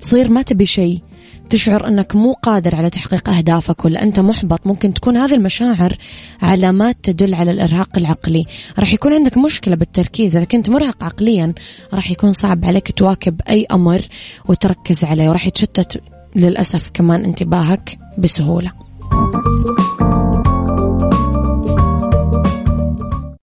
تصير 0.00 0.28
ما 0.28 0.42
تبي 0.42 0.66
شيء. 0.66 1.07
تشعر 1.50 1.88
أنك 1.88 2.16
مو 2.16 2.32
قادر 2.32 2.74
على 2.74 2.90
تحقيق 2.90 3.28
أهدافك 3.28 3.84
ولا 3.84 4.02
أنت 4.02 4.20
محبط. 4.20 4.66
ممكن 4.66 4.94
تكون 4.94 5.16
هذه 5.16 5.34
المشاعر 5.34 5.96
علامات 6.42 6.96
تدل 7.02 7.34
على 7.34 7.50
الإرهاق 7.50 7.88
العقلي. 7.96 8.44
راح 8.78 8.92
يكون 8.92 9.12
عندك 9.12 9.38
مشكلة 9.38 9.74
بالتركيز. 9.74 10.36
إذا 10.36 10.44
كنت 10.44 10.70
مرهق 10.70 11.04
عقليا 11.04 11.54
راح 11.94 12.10
يكون 12.10 12.32
صعب 12.32 12.64
عليك 12.64 12.92
تواكب 12.92 13.40
أي 13.48 13.66
أمر 13.72 14.02
وتركز 14.48 15.04
عليه 15.04 15.28
وراح 15.28 15.46
يتشتت 15.46 16.02
للأسف 16.36 16.90
كمان 16.94 17.24
انتباهك 17.24 17.98
بسهولة. 18.18 18.72